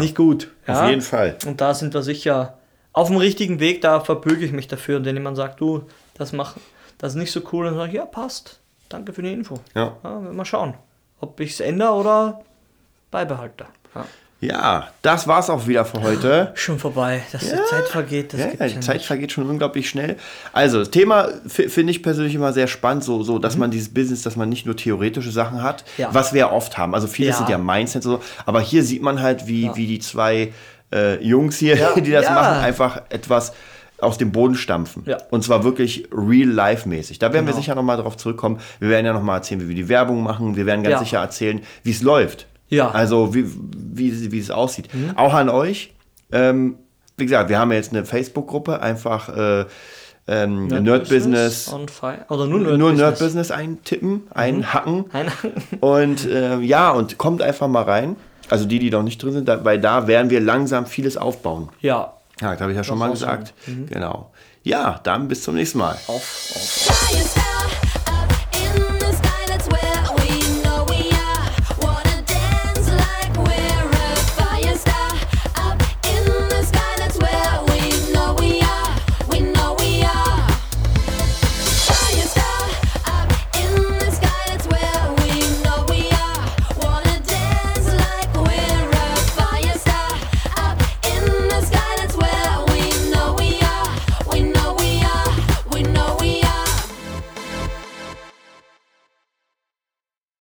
nicht 0.00 0.16
gut. 0.16 0.48
Auf 0.66 0.88
jeden 0.88 1.02
Fall. 1.02 1.36
Und 1.46 1.60
da 1.60 1.72
sind 1.72 1.94
wir 1.94 2.02
sicher 2.02 2.58
auf 2.92 3.08
dem 3.08 3.16
richtigen 3.16 3.60
Weg, 3.60 3.80
da 3.80 4.00
verbürge 4.00 4.44
ich 4.44 4.50
mich 4.50 4.66
dafür, 4.66 4.96
und 4.96 5.04
wenn 5.04 5.14
jemand 5.14 5.36
sagt, 5.36 5.60
du, 5.60 5.84
das 6.14 6.32
machen 6.32 6.60
das 6.98 7.12
ist 7.12 7.18
nicht 7.18 7.32
so 7.32 7.40
cool, 7.52 7.64
dann 7.66 7.74
sage 7.74 7.88
ich, 7.88 7.94
ja, 7.94 8.04
passt. 8.04 8.60
Danke 8.88 9.12
für 9.12 9.22
die 9.22 9.32
Info. 9.32 9.60
Ja. 9.74 9.96
ja 10.02 10.20
mal 10.20 10.44
schauen, 10.44 10.74
ob 11.20 11.38
ich 11.40 11.52
es 11.52 11.60
ändere 11.60 11.92
oder 11.92 12.40
beibehalte. 13.10 13.66
Ja. 13.94 14.04
Ja, 14.40 14.88
das 15.02 15.26
war's 15.26 15.50
auch 15.50 15.66
wieder 15.66 15.84
für 15.84 16.00
heute. 16.00 16.52
Schon 16.54 16.78
vorbei, 16.78 17.22
dass 17.32 17.50
ja. 17.50 17.56
die 17.56 17.64
Zeit 17.64 17.88
vergeht. 17.88 18.32
Das 18.32 18.40
ja, 18.40 18.68
die 18.68 18.78
Zeit 18.78 18.96
nicht. 18.98 19.06
vergeht 19.06 19.32
schon 19.32 19.50
unglaublich 19.50 19.88
schnell. 19.88 20.16
Also, 20.52 20.78
das 20.78 20.90
Thema 20.90 21.28
finde 21.48 21.90
ich 21.90 22.04
persönlich 22.04 22.36
immer 22.36 22.52
sehr 22.52 22.68
spannend, 22.68 23.02
so, 23.02 23.24
so 23.24 23.40
dass 23.40 23.54
mhm. 23.54 23.60
man 23.60 23.70
dieses 23.72 23.92
Business, 23.92 24.22
dass 24.22 24.36
man 24.36 24.48
nicht 24.48 24.64
nur 24.64 24.76
theoretische 24.76 25.32
Sachen 25.32 25.64
hat, 25.64 25.84
ja. 25.96 26.10
was 26.12 26.34
wir 26.34 26.52
oft 26.52 26.78
haben. 26.78 26.94
Also, 26.94 27.08
viele 27.08 27.32
sind 27.32 27.48
ja 27.48 27.58
Mindset 27.58 28.04
so, 28.04 28.20
aber 28.46 28.60
hier 28.60 28.84
sieht 28.84 29.02
man 29.02 29.20
halt, 29.20 29.48
wie, 29.48 29.72
wie 29.74 29.88
die 29.88 29.98
zwei 29.98 30.52
äh, 30.92 31.20
Jungs 31.20 31.58
hier, 31.58 31.76
die 31.96 32.12
das 32.12 32.30
machen, 32.30 32.58
einfach 32.62 33.02
etwas 33.08 33.54
aus 34.00 34.18
dem 34.18 34.32
Boden 34.32 34.54
stampfen. 34.54 35.02
Ja. 35.06 35.18
Und 35.30 35.42
zwar 35.42 35.64
wirklich 35.64 36.08
real-life-mäßig. 36.12 37.18
Da 37.18 37.32
werden 37.32 37.46
genau. 37.46 37.56
wir 37.56 37.62
sicher 37.62 37.74
nochmal 37.74 37.96
drauf 37.96 38.16
zurückkommen. 38.16 38.60
Wir 38.78 38.90
werden 38.90 39.06
ja 39.06 39.12
nochmal 39.12 39.38
erzählen, 39.38 39.60
wie 39.60 39.68
wir 39.68 39.74
die 39.74 39.88
Werbung 39.88 40.22
machen. 40.22 40.56
Wir 40.56 40.66
werden 40.66 40.82
ganz 40.82 40.92
ja. 40.92 40.98
sicher 41.00 41.18
erzählen, 41.18 41.60
wie 41.82 41.90
es 41.90 42.02
läuft. 42.02 42.46
Ja. 42.68 42.90
Also 42.90 43.34
wie, 43.34 43.44
wie, 43.76 44.30
wie 44.30 44.38
es 44.38 44.50
aussieht. 44.50 44.94
Mhm. 44.94 45.16
Auch 45.16 45.34
an 45.34 45.48
euch. 45.48 45.94
Ähm, 46.30 46.76
wie 47.16 47.24
gesagt, 47.24 47.48
wir 47.48 47.58
haben 47.58 47.72
jetzt 47.72 47.92
eine 47.92 48.04
Facebook-Gruppe, 48.04 48.80
einfach 48.80 49.28
äh, 49.36 49.64
ähm, 50.28 50.68
Nerd, 50.68 50.82
Nerd 50.82 51.08
Business, 51.08 51.74
oder 52.28 52.46
nur 52.46 52.60
Nerd, 52.60 52.78
nur 52.78 52.92
Nerd 52.92 53.18
Business 53.18 53.50
eintippen, 53.50 54.10
mhm. 54.10 54.22
einhacken. 54.32 55.06
einhacken. 55.12 55.52
Und 55.80 56.26
äh, 56.26 56.58
ja, 56.60 56.90
und 56.90 57.18
kommt 57.18 57.42
einfach 57.42 57.66
mal 57.66 57.82
rein. 57.82 58.16
Also 58.50 58.66
die, 58.66 58.78
die 58.78 58.90
noch 58.90 59.02
nicht 59.02 59.22
drin 59.22 59.32
sind, 59.32 59.48
da, 59.48 59.64
weil 59.64 59.80
da 59.80 60.06
werden 60.06 60.30
wir 60.30 60.40
langsam 60.40 60.86
vieles 60.86 61.16
aufbauen. 61.16 61.68
Ja, 61.80 62.14
ja, 62.40 62.52
das 62.52 62.60
habe 62.60 62.72
ich 62.72 62.76
ja 62.76 62.84
schon 62.84 62.98
mal 62.98 63.10
gesagt. 63.10 63.54
Mhm. 63.66 63.86
Genau. 63.86 64.30
Ja, 64.62 65.00
dann 65.02 65.28
bis 65.28 65.42
zum 65.42 65.54
nächsten 65.54 65.78
Mal. 65.78 65.94
Auf, 66.06 66.52
auf, 66.54 66.88
auf. 66.90 67.47